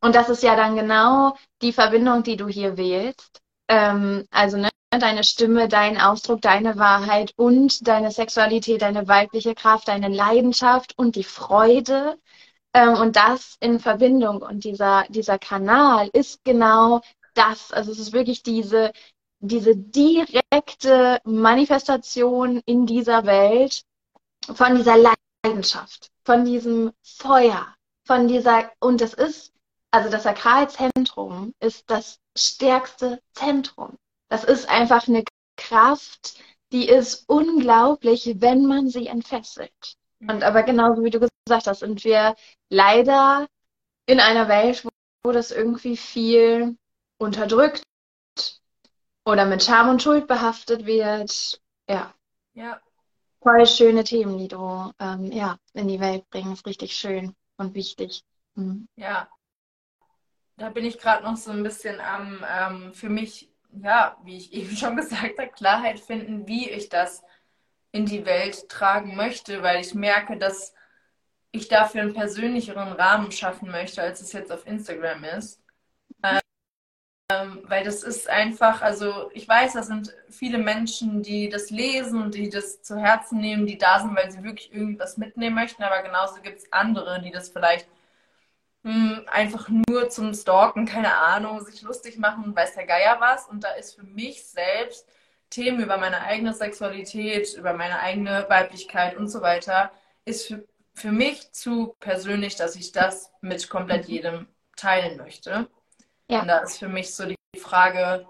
[0.00, 3.42] Und das ist ja dann genau die Verbindung, die du hier wählst.
[3.68, 9.88] Ähm, also ne, deine Stimme, dein Ausdruck, deine Wahrheit und deine Sexualität, deine weibliche Kraft,
[9.88, 12.18] deine Leidenschaft und die Freude.
[12.72, 14.42] Ähm, und das in Verbindung.
[14.42, 17.00] Und dieser, dieser Kanal ist genau
[17.34, 17.72] das.
[17.72, 18.92] Also es ist wirklich diese,
[19.40, 23.82] diese direkte Manifestation in dieser Welt
[24.54, 24.96] von dieser
[25.44, 27.66] Leidenschaft, von diesem Feuer,
[28.04, 29.52] von dieser, und es ist,
[29.90, 33.96] also das Sakralzentrum ist das stärkste Zentrum.
[34.28, 35.24] Das ist einfach eine
[35.56, 36.40] Kraft,
[36.72, 39.96] die ist unglaublich, wenn man sie entfesselt.
[40.20, 42.34] Und aber genauso wie du gesagt hast, sind wir
[42.70, 43.46] leider
[44.06, 44.88] in einer Welt, wo,
[45.24, 46.76] wo das irgendwie viel
[47.18, 47.82] unterdrückt
[49.24, 51.60] oder mit Scham und Schuld behaftet wird.
[51.88, 52.14] Ja.
[52.54, 52.80] Ja.
[53.42, 56.66] Voll schöne Themen, die du ähm, ja, in die Welt bringst.
[56.66, 58.22] Richtig schön und wichtig.
[58.54, 58.88] Mhm.
[58.96, 59.28] Ja.
[60.56, 63.50] Da bin ich gerade noch so ein bisschen am ähm, für mich
[63.82, 67.22] ja, wie ich eben schon gesagt habe, Klarheit finden, wie ich das
[67.92, 70.74] in die Welt tragen möchte, weil ich merke, dass
[71.52, 75.62] ich dafür einen persönlicheren Rahmen schaffen möchte, als es jetzt auf Instagram ist.
[77.28, 82.30] Ähm, weil das ist einfach, also ich weiß, das sind viele Menschen, die das lesen
[82.30, 85.82] die das zu Herzen nehmen, die da sind, weil sie wirklich irgendwie was mitnehmen möchten,
[85.82, 87.88] aber genauso gibt es andere, die das vielleicht
[88.86, 93.48] hm, einfach nur zum Stalken, keine Ahnung, sich lustig machen, weiß der Geier was.
[93.48, 95.08] Und da ist für mich selbst
[95.50, 99.90] Themen über meine eigene Sexualität, über meine eigene Weiblichkeit und so weiter,
[100.24, 100.64] ist für,
[100.94, 104.14] für mich zu persönlich, dass ich das mit komplett mhm.
[104.14, 105.68] jedem teilen möchte.
[106.28, 106.42] Ja.
[106.42, 108.24] Und da ist für mich so die Frage,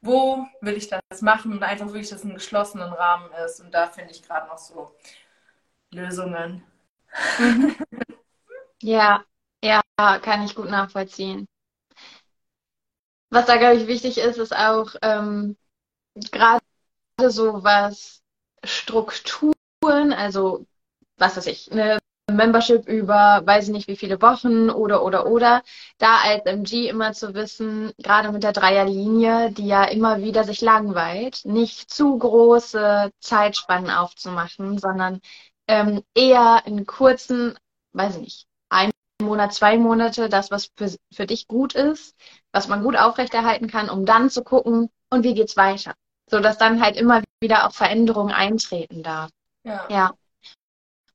[0.00, 3.60] wo will ich das machen und einfach wirklich, dass es einen geschlossenen Rahmen ist.
[3.60, 4.92] Und da finde ich gerade noch so
[5.92, 6.64] Lösungen.
[7.38, 7.76] Mhm.
[8.82, 9.24] Ja,
[9.62, 11.46] ja, kann ich gut nachvollziehen.
[13.30, 15.56] Was da, glaube ich, wichtig ist, ist auch ähm,
[16.32, 16.60] gerade
[17.28, 18.22] so was
[18.64, 20.66] Strukturen, also
[21.16, 21.98] was weiß ich, eine
[22.30, 25.62] Membership über weiß ich nicht wie viele Wochen oder oder oder,
[25.98, 30.60] da als MG immer zu wissen, gerade mit der Dreierlinie, die ja immer wieder sich
[30.60, 35.20] langweilt, nicht zu große Zeitspannen aufzumachen, sondern
[35.68, 37.58] ähm, eher in kurzen,
[37.92, 38.46] weiß ich nicht,
[39.30, 42.16] Monat, zwei Monate, das, was für, für dich gut ist,
[42.52, 45.94] was man gut aufrechterhalten kann, um dann zu gucken, und wie geht's weiter?
[46.28, 49.30] So dass dann halt immer wieder auch Veränderungen eintreten darf.
[49.64, 49.86] Ja.
[49.88, 50.12] ja.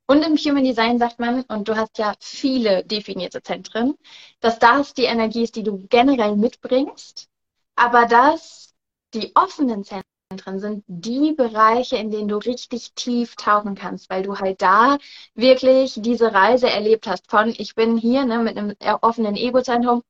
[0.08, 3.96] Und im Human Design sagt man, und du hast ja viele definierte Zentren,
[4.40, 7.28] dass das die Energie ist, die du generell mitbringst,
[7.76, 8.74] aber dass
[9.14, 14.24] die offenen Zentren drin sind die Bereiche, in denen du richtig tief tauchen kannst, weil
[14.24, 14.98] du halt da
[15.34, 20.04] wirklich diese Reise erlebt hast von ich bin hier ne, mit einem offenen Ego-Zentrum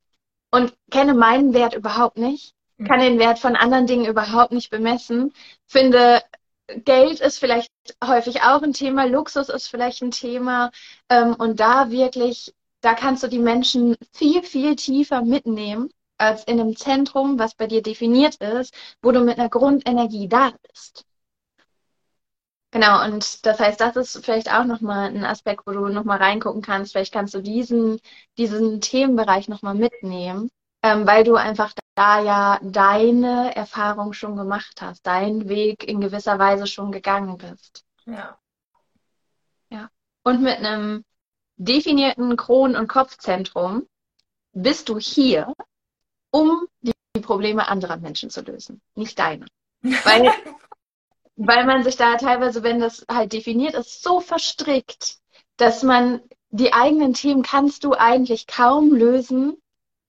[0.52, 2.88] und kenne meinen Wert überhaupt nicht, mhm.
[2.88, 5.34] kann den Wert von anderen Dingen überhaupt nicht bemessen,
[5.68, 6.22] finde
[6.68, 7.70] Geld ist vielleicht
[8.04, 10.72] häufig auch ein Thema, Luxus ist vielleicht ein Thema
[11.10, 16.60] ähm, und da wirklich da kannst du die Menschen viel, viel tiefer mitnehmen als in
[16.60, 21.06] einem Zentrum, was bei dir definiert ist, wo du mit einer Grundenergie da bist.
[22.72, 26.62] Genau, und das heißt, das ist vielleicht auch nochmal ein Aspekt, wo du nochmal reingucken
[26.62, 26.92] kannst.
[26.92, 28.02] Vielleicht kannst du diesen,
[28.38, 30.50] diesen Themenbereich nochmal mitnehmen,
[30.84, 36.38] ähm, weil du einfach da ja deine Erfahrung schon gemacht hast, deinen Weg in gewisser
[36.38, 37.86] Weise schon gegangen bist.
[38.06, 38.38] Ja.
[39.70, 39.90] Ja.
[40.24, 41.06] Und mit einem
[41.56, 43.88] definierten Kronen- und Kopfzentrum
[44.52, 45.54] bist du hier,
[46.36, 49.46] um die Probleme anderer Menschen zu lösen, nicht deine.
[49.82, 50.34] Weil
[51.36, 55.18] weil man sich da teilweise, wenn das halt definiert ist, so verstrickt,
[55.58, 59.58] dass man die eigenen Themen kannst du eigentlich kaum lösen,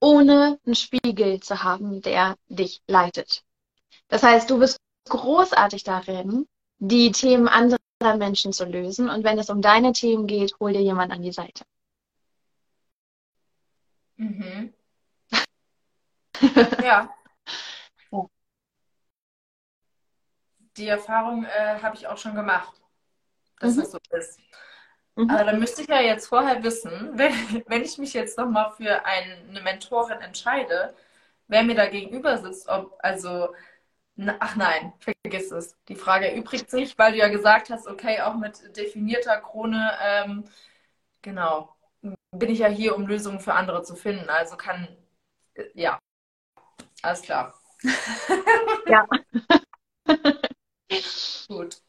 [0.00, 3.42] ohne einen Spiegel zu haben, der dich leitet.
[4.08, 6.46] Das heißt, du bist großartig darin,
[6.78, 7.78] die Themen anderer
[8.18, 9.08] Menschen zu lösen.
[9.08, 11.64] Und wenn es um deine Themen geht, hol dir jemand an die Seite.
[14.16, 14.72] Mhm.
[16.84, 17.16] ja,
[20.76, 22.80] die Erfahrung äh, habe ich auch schon gemacht,
[23.60, 23.80] dass mhm.
[23.80, 24.40] das so ist.
[25.16, 25.30] Mhm.
[25.30, 27.32] Aber dann müsste ich ja jetzt vorher wissen, wenn,
[27.66, 30.94] wenn ich mich jetzt nochmal für eine Mentorin entscheide,
[31.48, 33.54] wer mir da gegenüber sitzt, ob, also,
[34.16, 35.76] na, ach nein, vergiss es.
[35.88, 40.44] Die Frage erübrigt sich, weil du ja gesagt hast, okay, auch mit definierter Krone, ähm,
[41.22, 41.74] genau,
[42.32, 44.28] bin ich ja hier, um Lösungen für andere zu finden.
[44.28, 44.88] Also kann,
[45.54, 45.98] äh, ja,
[47.06, 47.54] alles klar.
[48.86, 49.06] ja.
[51.48, 51.80] Gut.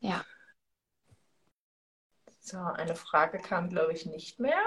[0.00, 0.24] Ja.
[2.40, 4.62] So, eine Frage kam, glaube ich, nicht mehr.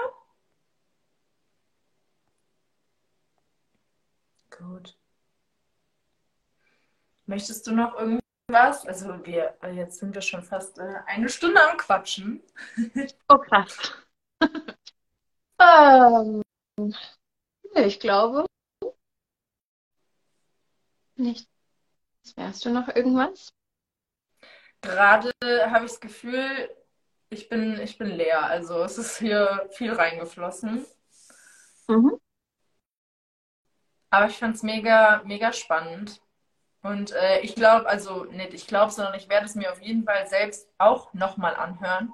[4.50, 4.98] Gut.
[7.26, 8.86] Möchtest du noch irgendwas?
[8.86, 12.42] Also wir, jetzt sind wir schon fast äh, eine Stunde am Quatschen.
[13.28, 13.94] Oh krass.
[15.60, 16.42] ähm,
[17.74, 18.46] ich glaube
[21.18, 21.48] nicht.
[22.36, 23.52] Wärst du noch irgendwas?
[24.80, 26.70] Gerade habe ich das Gefühl,
[27.30, 28.44] ich bin, ich bin leer.
[28.44, 30.86] Also es ist hier viel reingeflossen.
[31.88, 32.18] Mhm.
[34.10, 36.20] Aber ich fand es mega, mega spannend.
[36.82, 40.04] Und äh, ich glaube, also nicht ich glaube, sondern ich werde es mir auf jeden
[40.04, 42.12] Fall selbst auch nochmal anhören.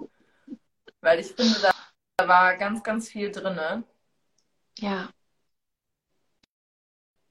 [1.00, 1.70] Weil ich finde, da,
[2.16, 3.84] da war ganz, ganz viel drin.
[4.78, 5.10] Ja.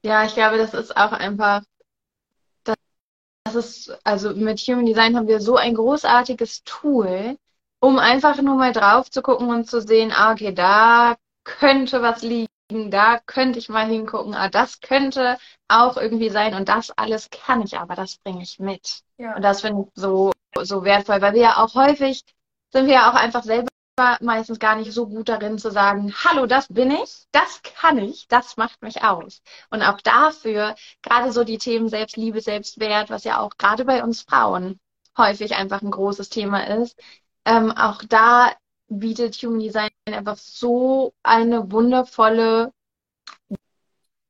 [0.04, 1.62] Ja, ich glaube, das ist auch einfach
[3.44, 7.36] das ist, also mit Human Design haben wir so ein großartiges Tool,
[7.80, 12.22] um einfach nur mal drauf zu gucken und zu sehen, ah, okay, da könnte was
[12.22, 12.48] liegen,
[12.90, 15.38] da könnte ich mal hingucken, ah, das könnte
[15.68, 19.02] auch irgendwie sein und das alles kann ich aber, das bringe ich mit.
[19.18, 19.36] Ja.
[19.36, 20.32] Und das finde ich so,
[20.62, 22.24] so wertvoll, weil wir ja auch häufig
[22.72, 23.68] sind wir ja auch einfach selber
[24.20, 28.26] meistens gar nicht so gut darin zu sagen, hallo, das bin ich, das kann ich,
[28.28, 29.42] das macht mich aus.
[29.70, 34.22] Und auch dafür, gerade so die Themen Selbstliebe, Selbstwert, was ja auch gerade bei uns
[34.22, 34.80] Frauen
[35.16, 36.98] häufig einfach ein großes Thema ist,
[37.44, 38.52] ähm, auch da
[38.88, 42.72] bietet Human Design einfach so eine wundervolle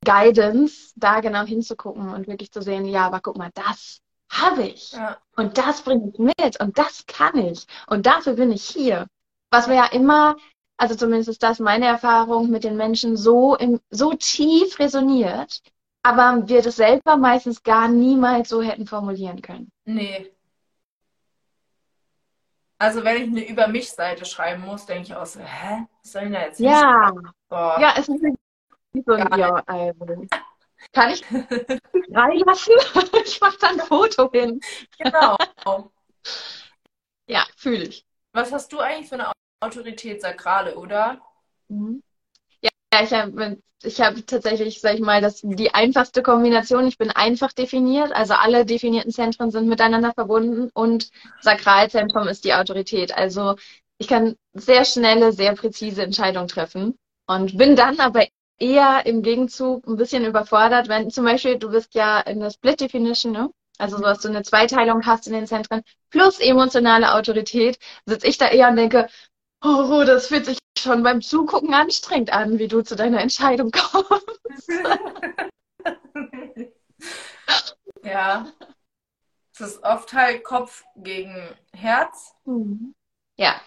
[0.04, 4.00] Guidance, da genau hinzugucken und wirklich zu sehen, ja, aber guck mal, das
[4.30, 4.92] habe ich.
[4.92, 5.16] Ja.
[5.36, 7.66] Und das bringe ich mit und das kann ich.
[7.86, 9.06] Und dafür bin ich hier
[9.50, 10.36] was wir ja immer,
[10.76, 15.62] also zumindest ist das meine Erfahrung mit den Menschen, so, im, so tief resoniert,
[16.02, 19.70] aber wir das selber meistens gar niemals so hätten formulieren können.
[19.84, 20.30] Nee.
[22.78, 25.86] Also wenn ich eine Über mich Seite schreiben muss, denke ich auch so, hä?
[26.02, 27.12] Was soll ich da jetzt Ja.
[27.50, 28.20] Ja, es ist
[29.06, 30.26] so ein ja, also.
[30.92, 31.24] Kann ich
[32.12, 32.74] reinlassen?
[33.24, 34.60] ich mache da ein Foto hin.
[34.98, 35.36] Genau.
[37.26, 38.06] ja, fühle ich.
[38.34, 41.20] Was hast du eigentlich für eine Autorität Sakrale, oder?
[41.68, 42.02] Mhm.
[42.60, 42.70] Ja,
[43.02, 46.88] ich habe ich hab tatsächlich, sag ich mal, das, die einfachste Kombination.
[46.88, 51.10] Ich bin einfach definiert, also alle definierten Zentren sind miteinander verbunden und
[51.42, 53.16] Sakralzentrum ist die Autorität.
[53.16, 53.54] Also
[53.98, 58.26] ich kann sehr schnelle, sehr präzise Entscheidungen treffen und bin dann aber
[58.58, 62.80] eher im Gegenzug ein bisschen überfordert, wenn zum Beispiel du bist ja in der Split
[62.80, 63.50] Definition, ne?
[63.78, 68.38] Also so, dass du eine Zweiteilung hast in den Zentren plus emotionale Autorität, sitze ich
[68.38, 69.08] da eher und denke,
[69.62, 74.68] Oh, das fühlt sich schon beim Zugucken anstrengend an, wie du zu deiner Entscheidung kommst.
[78.04, 78.46] ja.
[79.54, 81.34] Es ist oft halt Kopf gegen
[81.72, 82.34] Herz.
[82.44, 82.94] Mhm.
[83.36, 83.60] Ja.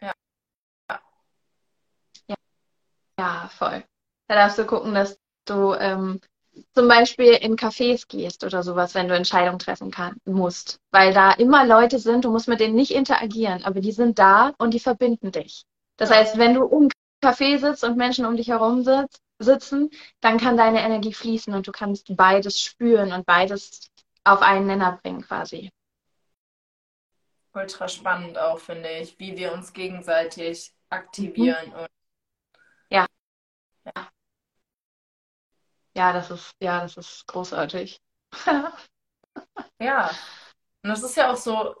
[0.00, 0.12] Ja.
[2.28, 2.34] Ja,
[3.18, 3.84] ja voll.
[4.28, 6.20] Da darfst du gucken, dass du ähm,
[6.74, 10.80] zum Beispiel in Cafés gehst oder sowas, wenn du Entscheidungen treffen kann, musst.
[10.90, 14.52] Weil da immer Leute sind, du musst mit denen nicht interagieren, aber die sind da
[14.58, 15.64] und die verbinden dich.
[15.96, 16.88] Das heißt, wenn du um
[17.22, 21.66] Café sitzt und Menschen um dich herum sitzt, sitzen, dann kann deine Energie fließen und
[21.66, 23.88] du kannst beides spüren und beides
[24.24, 25.70] auf einen Nenner bringen quasi.
[27.52, 31.68] Ultra spannend auch, finde ich, wie wir uns gegenseitig aktivieren.
[31.68, 31.86] Mhm.
[32.90, 33.06] ja.
[33.84, 34.08] ja.
[35.96, 38.00] Ja, das ist, ja, das ist großartig.
[39.80, 40.10] ja.
[40.82, 41.74] Und das ist ja auch so,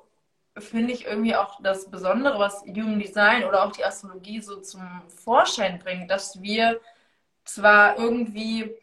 [0.56, 5.02] finde ich irgendwie auch das Besondere, was Human Design oder auch die Astrologie so zum
[5.08, 6.80] Vorschein bringt, dass wir
[7.44, 8.74] zwar irgendwie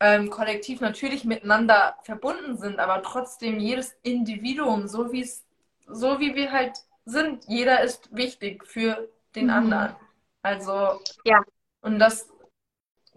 [0.00, 5.44] ähm, kollektiv natürlich miteinander verbunden sind, aber trotzdem jedes Individuum, so wie es,
[5.86, 9.52] so wie wir halt sind, jeder ist wichtig für den mhm.
[9.52, 9.96] anderen.
[10.42, 11.40] Also ja.
[11.82, 12.28] Und das,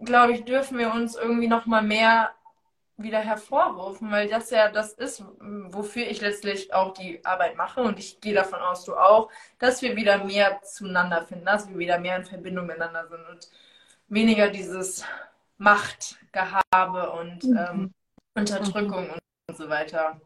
[0.00, 2.30] glaube ich, dürfen wir uns irgendwie noch mal mehr
[2.98, 7.98] wieder hervorrufen, weil das ja das ist, wofür ich letztlich auch die Arbeit mache und
[7.98, 11.98] ich gehe davon aus, du auch, dass wir wieder mehr zueinander finden, dass wir wieder
[11.98, 13.48] mehr in Verbindung miteinander sind und
[14.08, 15.04] weniger dieses
[15.58, 17.56] Machtgehabe und mhm.
[17.56, 17.94] ähm,
[18.34, 19.18] Unterdrückung mhm.
[19.48, 20.20] und so weiter.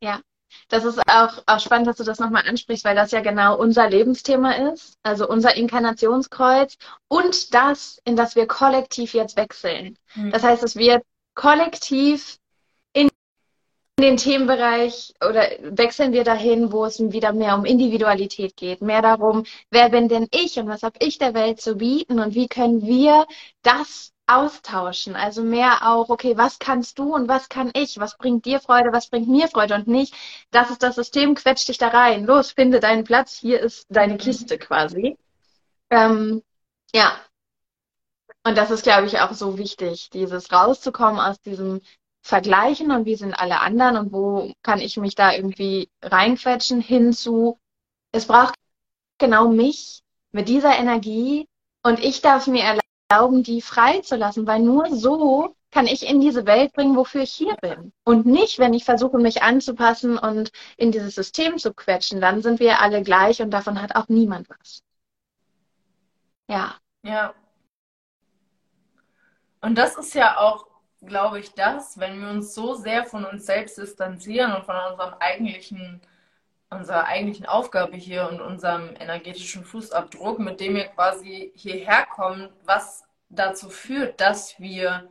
[0.00, 0.20] Ja,
[0.68, 3.88] das ist auch, auch spannend, dass du das nochmal ansprichst, weil das ja genau unser
[3.88, 6.76] Lebensthema ist, also unser Inkarnationskreuz
[7.08, 9.96] und das, in das wir kollektiv jetzt wechseln.
[10.14, 10.30] Mhm.
[10.30, 11.02] Das heißt, es wird
[11.34, 12.38] kollektiv
[14.02, 19.44] den Themenbereich oder wechseln wir dahin, wo es wieder mehr um Individualität geht, mehr darum,
[19.70, 22.82] wer bin denn ich und was habe ich der Welt zu bieten und wie können
[22.82, 23.26] wir
[23.62, 25.16] das austauschen.
[25.16, 27.98] Also mehr auch, okay, was kannst du und was kann ich?
[27.98, 29.74] Was bringt dir Freude, was bringt mir Freude?
[29.74, 30.14] Und nicht,
[30.50, 32.24] das ist das System, quetscht dich da rein.
[32.26, 35.18] Los, finde deinen Platz, hier ist deine Kiste quasi.
[35.90, 36.42] Ähm,
[36.94, 37.12] ja.
[38.44, 41.80] Und das ist, glaube ich, auch so wichtig, dieses rauszukommen aus diesem
[42.22, 47.58] Vergleichen und wie sind alle anderen und wo kann ich mich da irgendwie reinquetschen hinzu.
[48.12, 48.54] Es braucht
[49.18, 51.48] genau mich mit dieser Energie
[51.82, 52.78] und ich darf mir
[53.10, 57.56] erlauben, die freizulassen, weil nur so kann ich in diese Welt bringen, wofür ich hier
[57.56, 57.92] bin.
[58.04, 62.60] Und nicht, wenn ich versuche, mich anzupassen und in dieses System zu quetschen, dann sind
[62.60, 64.82] wir alle gleich und davon hat auch niemand was.
[66.48, 66.76] Ja.
[67.02, 67.34] Ja.
[69.62, 70.66] Und das ist ja auch,
[71.06, 75.14] glaube ich, das, wenn wir uns so sehr von uns selbst distanzieren und von unserem
[75.20, 76.00] eigentlichen
[76.72, 83.04] unserer eigentlichen Aufgabe hier und unserem energetischen Fußabdruck, mit dem wir quasi hierher kommen, was
[83.28, 85.08] dazu führt, dass wir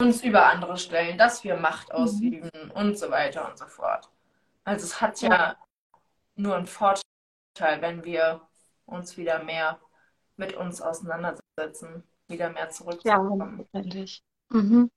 [0.00, 1.94] uns über andere stellen, dass wir Macht mhm.
[1.94, 2.70] ausüben mhm.
[2.72, 4.10] und so weiter und so fort.
[4.64, 5.56] Also es hat ja, ja
[6.36, 7.02] nur einen Vorteil,
[7.80, 8.40] wenn wir
[8.86, 9.80] uns wieder mehr
[10.36, 13.68] mit uns auseinandersetzen, wieder mehr zurückzukommen.
[13.72, 13.82] Ja,
[14.50, 14.90] mhm.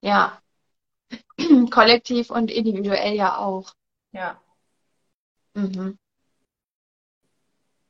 [0.00, 0.40] Ja,
[1.70, 3.72] Kollektiv und individuell ja auch.
[4.12, 4.40] Ja.
[5.54, 5.98] Mhm.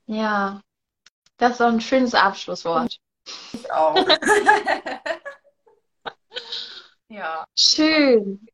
[0.06, 0.60] Ja,
[1.36, 2.98] das ist doch ein schönes Abschlusswort.
[3.52, 3.96] Ich auch.
[7.08, 7.44] ja.
[7.56, 8.46] Schön.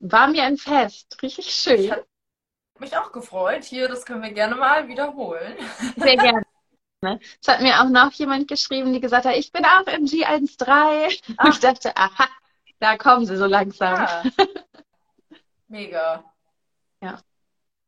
[0.00, 1.20] War mir ein Fest.
[1.22, 1.80] Richtig schön.
[1.80, 3.64] Ich mich auch gefreut.
[3.64, 5.56] Hier, das können wir gerne mal wiederholen.
[5.96, 6.42] Sehr gerne.
[7.06, 11.38] Es hat mir auch noch jemand geschrieben, die gesagt hat, ich bin auch im G13.
[11.38, 12.28] Und ich dachte, aha,
[12.80, 13.94] da kommen sie so langsam.
[13.94, 14.22] Ja.
[15.68, 16.24] Mega.
[17.00, 17.20] Ja.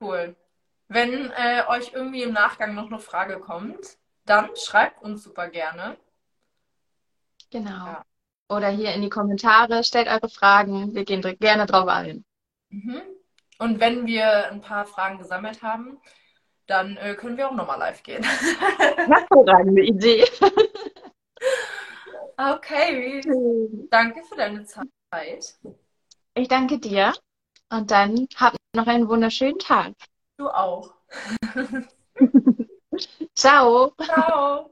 [0.01, 0.37] Cool.
[0.89, 5.97] Wenn äh, euch irgendwie im Nachgang noch eine Frage kommt, dann schreibt uns super gerne.
[7.51, 7.87] Genau.
[7.87, 8.05] Ja.
[8.49, 10.95] Oder hier in die Kommentare, stellt eure Fragen.
[10.95, 12.25] Wir gehen gerne drauf ein.
[12.71, 13.03] Mhm.
[13.59, 15.99] Und wenn wir ein paar Fragen gesammelt haben,
[16.67, 18.25] dann äh, können wir auch nochmal live gehen.
[19.07, 20.25] Hervorragende Idee.
[22.39, 23.23] Okay.
[23.91, 25.57] Danke für deine Zeit.
[26.35, 27.14] Ich danke dir.
[27.71, 29.95] Und dann habt noch einen wunderschönen Tag.
[30.37, 30.93] Du auch.
[33.35, 33.93] Ciao.
[34.03, 34.71] Ciao.